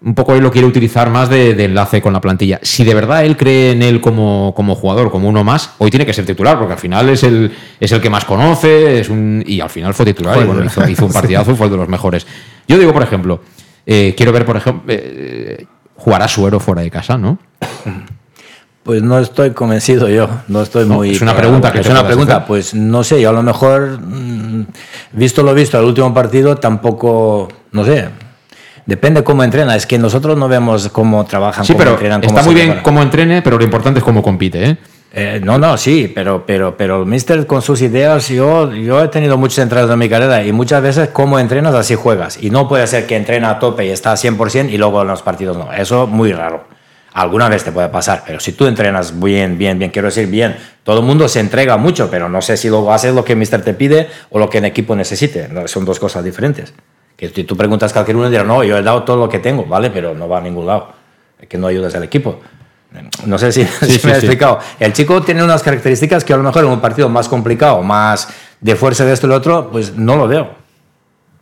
[0.00, 2.60] un poco él lo quiere utilizar más de, de enlace con la plantilla.
[2.62, 6.06] Si de verdad él cree en él como, como jugador, como uno más, hoy tiene
[6.06, 9.42] que ser titular, porque al final es el, es el que más conoce, es un,
[9.46, 11.88] y al final fue titular, y bueno, hizo, hizo un partidazo y fue de los
[11.88, 12.26] mejores.
[12.68, 13.42] Yo digo, por ejemplo,
[13.86, 15.66] eh, quiero ver, por ejemplo, eh,
[15.96, 17.38] jugar a Suero fuera de casa, ¿no?
[18.88, 21.10] Pues no estoy convencido yo, no estoy No, muy...
[21.10, 22.46] es una pregunta que Es una pregunta, hacer.
[22.46, 24.64] pues no sé, yo a lo mejor, mm,
[25.12, 28.08] visto lo visto, el último partido tampoco, no sé,
[28.86, 32.38] depende cómo entrena, es que nosotros no vemos cómo trabajan, Sí, cómo pero entrenan, cómo
[32.38, 34.78] está muy bien cómo entrene, pero lo importante es cómo compite, ¿eh?
[35.12, 39.08] Eh, no, no, sí, pero, pero, pero el Mister con sus ideas, yo, yo he
[39.08, 42.38] tenido muchos entrenos en mi carrera y muchas veces como entrenas así juegas.
[42.42, 45.08] Y no puede ser que entrena a tope y está a 100% y luego en
[45.08, 45.70] los partidos no.
[45.74, 46.77] Eso muy raro.
[47.12, 50.56] Alguna vez te puede pasar, pero si tú entrenas bien, bien, bien, quiero decir bien,
[50.84, 53.62] todo el mundo se entrega mucho, pero no sé si luego haces lo que Mister
[53.62, 55.48] te pide o lo que el equipo necesite.
[55.48, 56.72] No, son dos cosas diferentes.
[57.16, 59.38] Que si tú preguntas a cualquier uno dirá, no, yo he dado todo lo que
[59.38, 59.90] tengo, ¿vale?
[59.90, 60.92] Pero no va a ningún lado.
[61.40, 62.40] Es que no ayudas al equipo.
[63.26, 64.26] No sé si, si sí, me he sí.
[64.26, 64.60] explicado.
[64.78, 68.28] El chico tiene unas características que a lo mejor en un partido más complicado, más
[68.60, 70.50] de fuerza de esto y lo otro, pues no lo veo.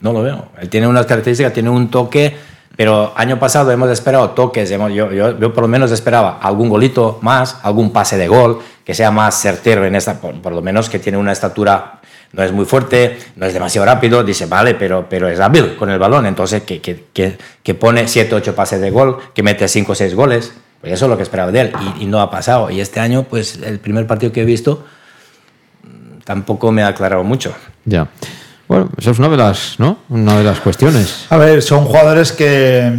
[0.01, 0.49] No lo veo.
[0.61, 2.37] Él tiene unas características, tiene un toque,
[2.77, 6.69] pero año pasado hemos esperado toques, hemos- yo, yo, yo por lo menos esperaba algún
[6.69, 10.63] golito más, algún pase de gol, que sea más certero en esta, por, por lo
[10.63, 12.01] menos que tiene una estatura,
[12.33, 15.89] no es muy fuerte, no es demasiado rápido, dice, vale, pero, pero es hábil con
[15.91, 19.67] el balón, entonces que, que, que, que pone 7, 8 pases de gol, que mete
[19.69, 22.21] 5 o 6 goles, pues eso es lo que esperaba de él y, y no
[22.21, 22.71] ha pasado.
[22.71, 24.85] Y este año, pues el primer partido que he visto
[25.83, 27.55] mm, tampoco me ha aclarado mucho.
[27.85, 28.07] Ya.
[28.69, 29.99] Bueno, eso es una de las, ¿no?
[30.09, 31.27] Una de las cuestiones.
[31.31, 32.93] A ver, son jugadores que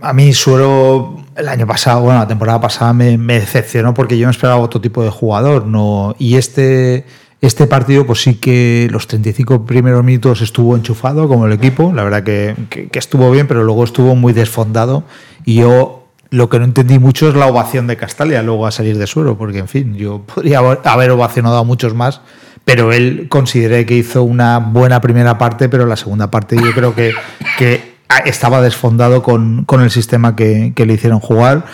[0.00, 4.16] mm, a mí Suero el año pasado, bueno, la temporada pasada me, me decepcionó porque
[4.18, 7.04] yo me esperaba otro tipo de jugador, no y este
[7.40, 12.02] Este partido, pues sí que los 35 primeros minutos estuvo enchufado como el equipo, la
[12.02, 15.02] verdad que, que- que estuvo bien, pero luego estuvo muy desfondado
[15.44, 18.96] y yo lo que no entendí mucho es la ovación de Castalia luego a salir
[18.96, 22.22] de suero, porque en fin, yo podría haber ovacionado a muchos más,
[22.64, 26.94] pero él consideré que hizo una buena primera parte, pero la segunda parte yo creo
[26.94, 27.12] que,
[27.58, 27.94] que
[28.24, 31.64] estaba desfondado con, con el sistema que, que le hicieron jugar.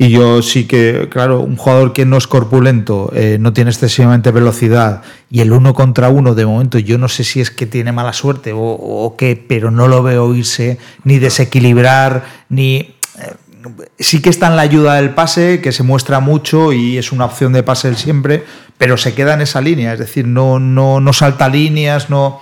[0.00, 4.30] Y yo sí que, claro, un jugador que no es corpulento, eh, no tiene excesivamente
[4.30, 7.90] velocidad y el uno contra uno, de momento, yo no sé si es que tiene
[7.90, 12.94] mala suerte o, o qué, pero no lo veo irse ni desequilibrar, ni.
[13.98, 17.24] Sí que está en la ayuda del pase, que se muestra mucho y es una
[17.24, 18.44] opción de pase siempre,
[18.76, 22.40] pero se queda en esa línea, es decir, no, no, no salta líneas, no.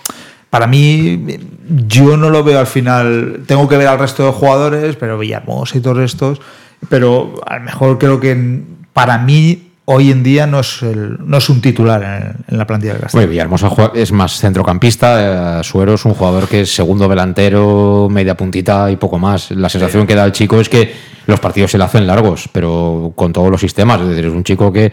[0.50, 1.38] Para mí,
[1.86, 3.42] yo no lo veo al final.
[3.46, 6.40] Tengo que ver al resto de jugadores, pero Villahermosa y todos estos.
[6.88, 8.62] Pero a lo mejor creo que
[8.92, 12.66] para mí hoy en día no es, el- no es un titular en, en la
[12.66, 13.18] plantilla del Castilla.
[13.20, 18.36] Bueno, Villahermosa es más centrocampista, eh, Suero es un jugador que es segundo delantero, media
[18.36, 19.50] puntita y poco más.
[19.52, 20.92] La sensación que da el chico es que
[21.26, 24.00] los partidos se le hacen largos, pero con todos los sistemas.
[24.00, 24.92] Es decir, es un chico que,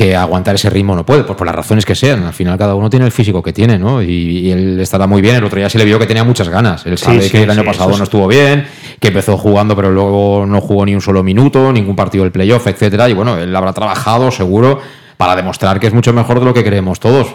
[0.00, 2.22] que aguantar ese ritmo no puede, pues por las razones que sean.
[2.22, 4.00] Al final cada uno tiene el físico que tiene, ¿no?
[4.00, 5.36] Y, y él estará muy bien.
[5.36, 6.86] El otro día se le vio que tenía muchas ganas.
[6.86, 8.66] Él sabe sí, que el año sí, pasado no estuvo bien,
[8.98, 12.66] que empezó jugando pero luego no jugó ni un solo minuto, ningún partido del playoff,
[12.66, 13.10] etcétera.
[13.10, 14.80] Y bueno, él habrá trabajado seguro
[15.18, 17.34] para demostrar que es mucho mejor de lo que creemos todos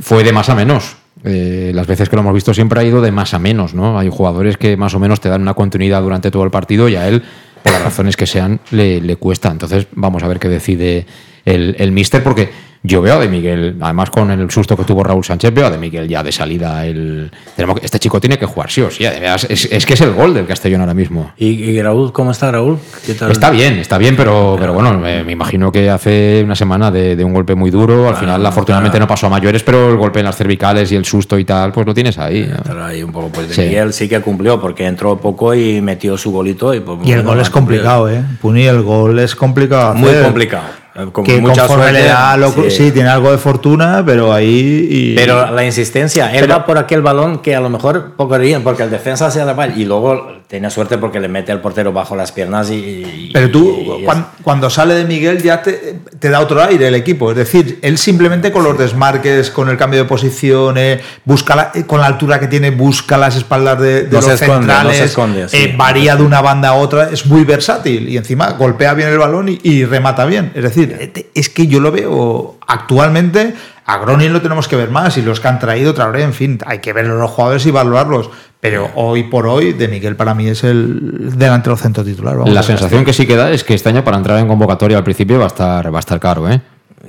[0.00, 0.96] fue de más a menos.
[1.22, 3.98] Eh, las veces que lo hemos visto siempre ha ido de más a menos, ¿no?
[3.98, 6.96] Hay jugadores que más o menos te dan una continuidad durante todo el partido y
[6.96, 7.22] a él,
[7.62, 9.50] por las razones que sean, le, le cuesta.
[9.50, 11.06] Entonces, vamos a ver qué decide
[11.44, 15.02] el, el míster, porque yo veo a De Miguel, además con el susto que tuvo
[15.02, 16.84] Raúl Sánchez, veo a De Miguel ya de salida.
[16.84, 19.06] El, tenemos que- este chico tiene que jugar sí o sí.
[19.06, 21.32] además, Es, es que es el gol del Castellón ahora mismo.
[21.38, 22.78] ¿Y, y Raúl, cómo está Raúl?
[23.06, 23.30] ¿Qué tal?
[23.30, 27.16] Está bien, está bien, pero, pero bueno, me, me imagino que hace una semana de,
[27.16, 28.06] de un golpe muy duro.
[28.06, 31.06] Al final, afortunadamente, no pasó a mayores, pero el golpe en las cervicales y el
[31.06, 32.46] susto y tal, pues lo tienes ahí.
[32.68, 32.84] ¿no?
[32.84, 33.60] Ahí un poco, pues de Sí.
[33.62, 36.74] Miguel sí que cumplió porque entró poco y metió su golito.
[36.74, 38.22] Y, pues, Y el gol es complicado, ¿eh?
[38.42, 39.94] Puni, el gol es complicado.
[39.94, 40.22] Muy hacer.
[40.24, 40.83] complicado.
[40.96, 42.70] Eh, Con que mucha conforme suerte, le da lo- sí.
[42.70, 42.90] sí.
[42.92, 44.86] tiene algo de fortuna, pero ahí.
[44.90, 48.34] y- Pero la insistencia, él Pero- va por aquel balón que a lo mejor poco
[48.62, 51.92] porque el defensa se da mal y luego tiene suerte porque le mete al portero
[51.92, 52.74] bajo las piernas y.
[52.74, 56.62] y- Pero tú, y- y- cuan- cuando, sale de Miguel, ya te, te da otro
[56.62, 57.30] aire el equipo.
[57.30, 61.70] Es decir, él simplemente con los desmarques, con el cambio de posición, eh, busca la-
[61.74, 64.72] eh, con la altura que tiene, busca las espaldas de, de No los esconde, no
[64.72, 65.56] centrales, se esconde, sí.
[65.56, 69.18] eh, varía de una banda a otra, es muy versátil y encima golpea bien el
[69.18, 70.52] balón y, remata bien.
[70.54, 73.54] Es decir, eh, es que yo lo veo actualmente.
[73.86, 76.58] A Gronin lo tenemos que ver más y los que han traído, Traoré, en fin,
[76.64, 78.30] hay que ver a los jugadores y valorarlos.
[78.64, 82.34] Pero hoy por hoy, de Miguel para mí es el delantero centro titular.
[82.38, 84.96] vamos La sensación que sí que da es que este año para entrar en convocatoria
[84.96, 86.62] al principio va a estar, va a estar caro, ¿eh?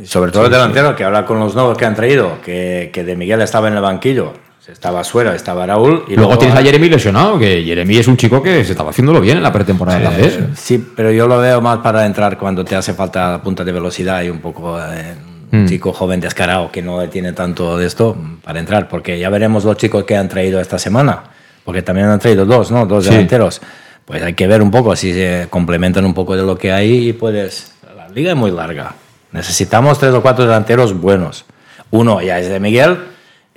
[0.04, 3.16] sobre todo el delantero, que habla con los nuevos que han traído, que, que de
[3.16, 4.34] Miguel estaba en el banquillo,
[4.68, 6.04] estaba Suero, estaba Raúl.
[6.10, 9.22] Y luego, tienes a Jeremy lesionado, que Jeremy es un chico que se estaba haciéndolo
[9.22, 10.00] bien en la pretemporada.
[10.00, 10.52] Sí, también.
[10.58, 14.22] sí, pero yo lo veo más para entrar cuando te hace falta punta de velocidad
[14.24, 15.16] y un poco eh,
[15.54, 15.68] un Mm.
[15.68, 19.78] chico joven descarado que no tiene tanto de esto para entrar, porque ya veremos los
[19.78, 21.24] chicos que han traído esta semana,
[21.66, 22.86] porque también han traído dos, ¿no?
[22.86, 23.10] Dos Sí.
[23.12, 23.62] delanteros.
[24.06, 27.10] Pues hay que ver un poco si se complementan un poco de lo que hay
[27.10, 27.74] y puedes.
[27.98, 28.94] La liga es muy larga.
[29.32, 31.44] Necesitamos tres o cuatro delanteros buenos.
[31.92, 32.98] Uno ya es de Miguel.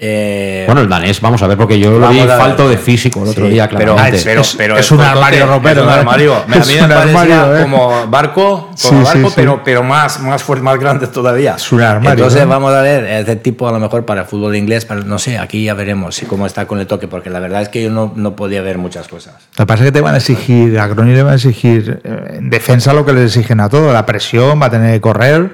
[0.01, 3.31] Eh, Bueno, el danés, vamos a ver, porque yo lo vi falto de físico el
[3.31, 4.21] otro Sí, día, pero, claramente.
[4.25, 5.97] pero, Es- pero es un armario ropero, Es un ¿eh?
[5.97, 6.35] armario.
[6.37, 7.63] A mí me parecía armario, ¿eh?
[7.63, 9.33] como barco, como sí, barco sí.
[9.35, 11.57] pero, pero más, más fuerte, más grande todavía.
[11.57, 12.45] Es un armario, Entonces ¿eh?
[12.45, 15.37] vamos a ver, este tipo a lo mejor para el fútbol inglés, para, no sé,
[15.37, 17.91] aquí ya veremos si cómo está con el toque, porque la verdad es que yo
[17.91, 19.35] no, no podía ver muchas cosas.
[19.57, 22.01] Lo que pasa es que te van a exigir, a Groni le van a exigir
[22.05, 25.01] eh, en defensa lo que les exigen a todo, la presión, va a tener que
[25.01, 25.51] correr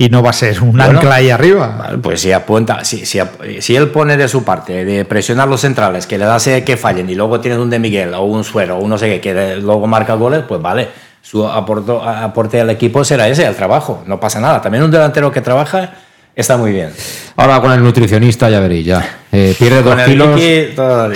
[0.00, 1.90] y no va a ser un Bueno, ancla ahí arriba.
[2.00, 3.18] Pues si apunta, si, si,
[3.58, 7.10] si él pone de su parte de presionar los centrales, que le hace que fallen
[7.10, 9.56] y luego tienes un de Miguel o un Suero o un no sé qué, que
[9.56, 10.88] luego marca goles, pues vale.
[11.20, 14.02] Su aporto- aporte al equipo será ese, al trabajo.
[14.06, 14.62] No pasa nada.
[14.62, 15.90] También un delantero que trabaja
[16.40, 16.90] está muy bien.
[17.36, 19.18] Ahora con el nutricionista ya veréis, ya.
[19.30, 20.40] Eh, pierdes dos kilos.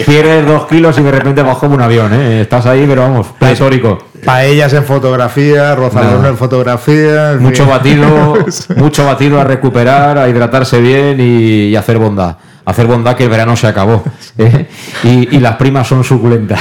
[0.07, 2.43] Pierdes dos kilos y de repente vas como un avión, ¿eh?
[2.43, 4.07] Estás ahí, pero vamos, pletórico.
[4.25, 6.29] Paellas en fotografía, Rozalón No.
[6.29, 7.37] en fotografía.
[7.41, 8.35] Mucho batido,
[8.77, 12.37] mucho batido a recuperar, a hidratarse bien y, y hacer bondad.
[12.65, 14.03] Hacer bondad que el verano se acabó.
[14.39, 14.67] ¿eh?
[15.05, 16.61] Y, y las primas son suculentas.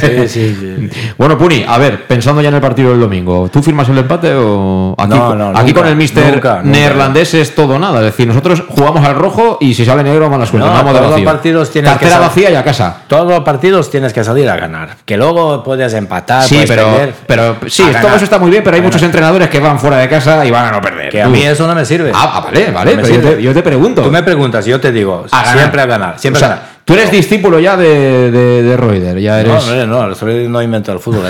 [0.00, 0.90] Sí, sí, sí.
[1.18, 4.32] Bueno, Puni, a ver, pensando ya en el partido del domingo, ¿tú firmas el empate
[4.34, 6.62] o aquí, No, no, aquí nunca, con el mister nunca, nunca.
[6.78, 7.98] neerlandés es todo nada?
[8.00, 10.68] Es decir, nosotros jugamos al rojo y si sale negro, mala suerte.
[10.68, 11.24] No, vamos de todos los vacío.
[11.24, 12.96] partidos tienes que Cartera sal- vacía y a casa.
[13.06, 14.96] Todos los partidos tienes que salir a ganar.
[15.04, 17.14] Que luego puedes empatar, Sí, puedes pero, perder.
[17.26, 18.14] pero sí, todo ganar.
[18.16, 20.66] eso está muy bien, pero hay muchos entrenadores que van fuera de casa y van
[20.66, 21.10] a no perder.
[21.10, 22.12] Que a mí eso no me sirve.
[22.14, 24.02] Ah, ah, vale, vale, pero yo te, yo te pregunto.
[24.02, 25.58] Tú me preguntas, yo te digo, A ganar.
[25.58, 26.18] siempre a ganar.
[26.18, 26.76] Siempre O sea, a ganar.
[26.86, 29.52] Tú eres discípulo ya de, de, de Reuter, ya eres.
[29.66, 31.24] No, no, no, Freud no inventó el fútbol.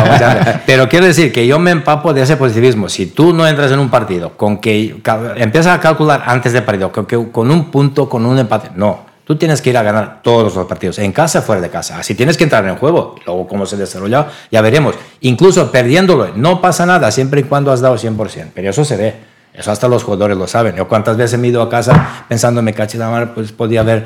[0.66, 2.86] Pero quiero decir que yo me empapo de ese positivismo.
[2.90, 5.00] Si tú no entras en un partido con que
[5.36, 9.08] empiezas a calcular antes del partido, con, que, con un punto, con un empate, no.
[9.24, 11.98] Tú tienes que ir a ganar todos los partidos, en casa, fuera de casa.
[11.98, 13.14] Así tienes que entrar en juego.
[13.24, 14.96] Luego, cómo se desarrolla, ya veremos.
[15.22, 18.50] Incluso perdiéndolo, no pasa nada, siempre y cuando has dado 100%.
[18.54, 19.29] Pero eso se ve.
[19.60, 20.74] Eso hasta los jugadores lo saben.
[20.74, 23.80] Yo cuántas veces me he ido a casa pensando, me caché la mar, pues podía
[23.80, 24.04] haber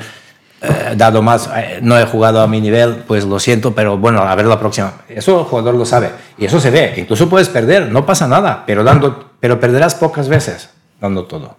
[0.61, 4.21] eh, dado más, eh, no he jugado a mi nivel, pues lo siento, pero bueno,
[4.21, 4.91] a ver la próxima.
[5.07, 6.93] Eso el jugador lo sabe y eso se ve.
[6.97, 11.55] Incluso puedes perder, no pasa nada, pero, dando, pero perderás pocas veces dando todo.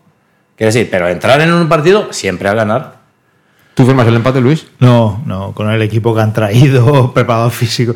[0.57, 2.96] Quiero decir, pero entrar en un partido siempre a ganar.
[3.77, 4.67] ¿Tú firmas el empate, Luis?
[4.81, 7.95] No, no, con el equipo que han traído, preparado físico.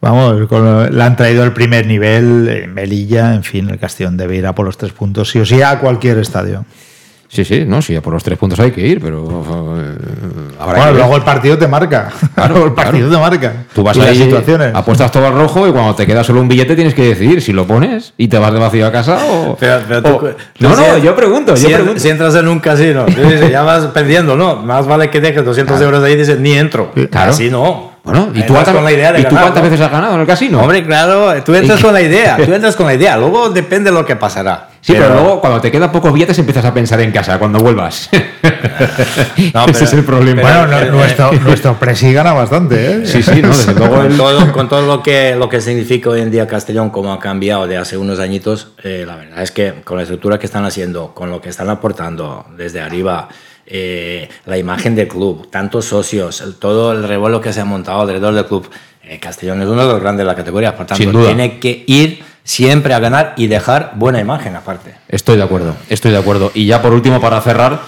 [0.00, 4.46] Vamos, con, han traído el primer nivel, eh, Melilla, en fin, el Castellón debe ir
[4.48, 6.64] a por los tres puntos, sí o sí, a cualquier estadio.
[7.32, 9.22] Sí, sí, no, sí, por los tres puntos hay que ir, pero.
[9.78, 9.96] eh,
[10.58, 12.08] habrá Bueno, que luego el partido te marca.
[12.34, 13.30] Claro, el partido claro.
[13.30, 13.52] te marca.
[13.72, 14.74] Tú vas Y las situaciones.
[14.74, 17.52] apuestas todo al rojo y cuando te queda solo un billete tienes que decidir si
[17.52, 19.56] lo pones y te vas de vacío a casa o.
[19.60, 22.00] Pero, pero tú- o- tú no, no, yo pregunto, yo si, en- pregunto.
[22.00, 23.06] si entras en un casino,
[23.50, 24.56] ya vas perdiendo, ¿no?
[24.56, 26.90] Más vale que dejes 200 euros ahí y dices, ni entro.
[27.12, 27.30] Claro.
[27.30, 27.90] Así no.
[28.02, 29.70] Bueno, ¿y tú, Entras cuántas, con la idea de ¿y tú ganar, cuántas ¿no?
[29.70, 30.60] veces has ganado en el casino?
[30.60, 33.94] Hombre, claro, tú entras con la idea, tú entras con la idea, luego depende de
[33.96, 34.69] lo que pasará.
[34.82, 38.08] Sí, pero, luego cuando te quedan pocos billetes empiezas a pensar en casa cuando vuelvas.
[39.54, 40.42] No, Ese es el problema.
[40.42, 43.06] Bueno, no- nuestro, nuestro presi gana bastante, ¿eh?
[43.06, 46.10] Sí, sí, no, desde luego con el- todo, con todo lo que lo que significa
[46.10, 49.50] hoy en día Castellón, como ha cambiado de hace unos añitos, eh, la verdad es
[49.50, 53.28] que con la estructura que están haciendo, con lo que están aportando desde arriba,
[53.66, 58.00] eh, la imagen del club, tantos socios, el- todo el revuelo que se ha montado
[58.02, 58.68] alrededor del club,
[59.04, 62.22] eh, Castellón es uno de los grandes de la categoría, por tanto tiene que ir
[62.44, 64.94] siempre a ganar y dejar buena imagen aparte.
[65.08, 66.50] Estoy de acuerdo, estoy de acuerdo.
[66.54, 67.80] Y ya por último, para cerrar,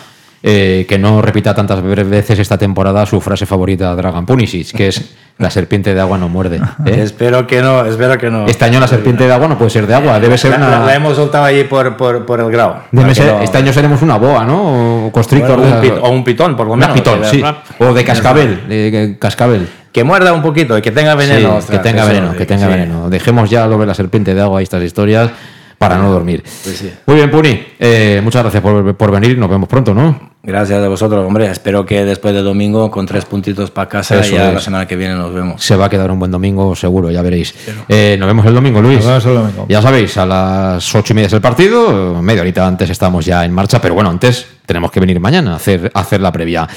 [0.45, 4.89] eh, que no repita tantas veces esta temporada su frase favorita de Dragan Punisic, que
[4.89, 6.57] es la serpiente de agua no muerde.
[6.87, 7.01] ¿eh?
[7.03, 8.47] Espero que no, espero que no.
[8.47, 10.71] Este año la serpiente de agua no puede ser de agua, debe ser la, una...
[10.71, 12.83] la- la hemos soltado allí por, por, por el grado.
[12.91, 15.07] debe para que ser- no- Este año seremos una boa, ¿no?
[15.07, 15.59] O constrictor.
[15.59, 17.01] Bueno, de un las- pit- o un pitón, por lo Una menos.
[17.01, 17.43] pitón, que- sí.
[17.79, 19.69] O de cascabel, de cascabel.
[19.93, 21.61] Que muerda un poquito y que tenga veneno.
[21.61, 22.73] Sí, que tenga veneno, que tenga sí.
[22.73, 23.11] veneno.
[23.11, 25.31] Dejemos ya lo de la serpiente de agua y estas historias
[25.79, 26.43] para no dormir.
[26.65, 26.91] Pues sí.
[27.07, 27.61] Muy bien, Puni.
[27.79, 29.37] eh, muchas gracias por, por venir.
[29.37, 30.33] Nos vemos pronto, ¿no?
[30.45, 31.47] Gracias a vosotros, hombre.
[31.51, 34.55] Espero que después de domingo, con tres puntitos para casa, Eso ya es.
[34.55, 35.63] la semana que viene nos vemos.
[35.63, 37.55] Se va a quedar un buen domingo, seguro, ya veréis.
[37.89, 38.97] Eh, nos vemos el domingo, Luis.
[38.99, 39.67] Nos vemos el domingo.
[39.69, 43.45] Ya sabéis, a las ocho y media es el partido, media horita antes estamos ya
[43.45, 46.69] en marcha, pero bueno, antes tenemos que venir mañana a hacer, a hacer la previa.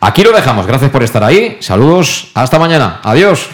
[0.00, 3.48] Aquí lo dejamos, gracias por estar ahí, saludos, hasta mañana, adiós.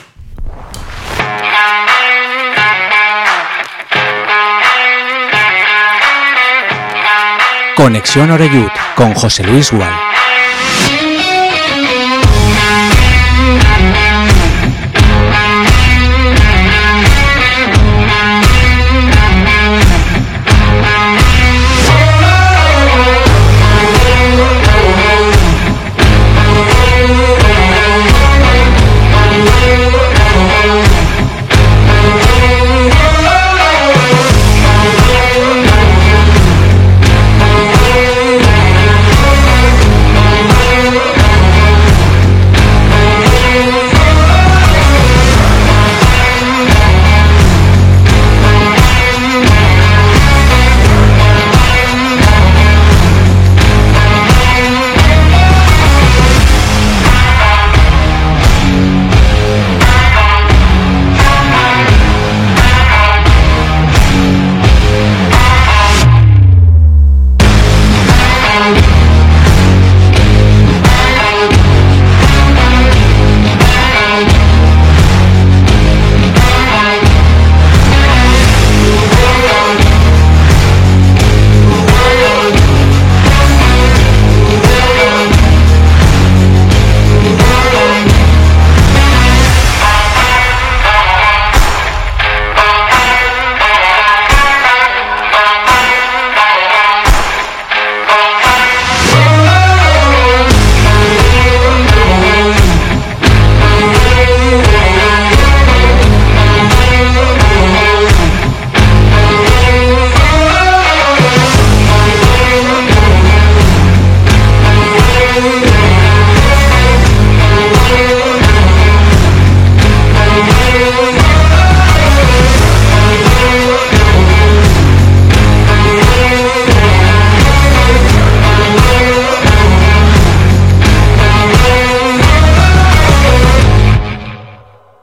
[7.76, 10.09] Conexión Oreyud con José Luis Gual.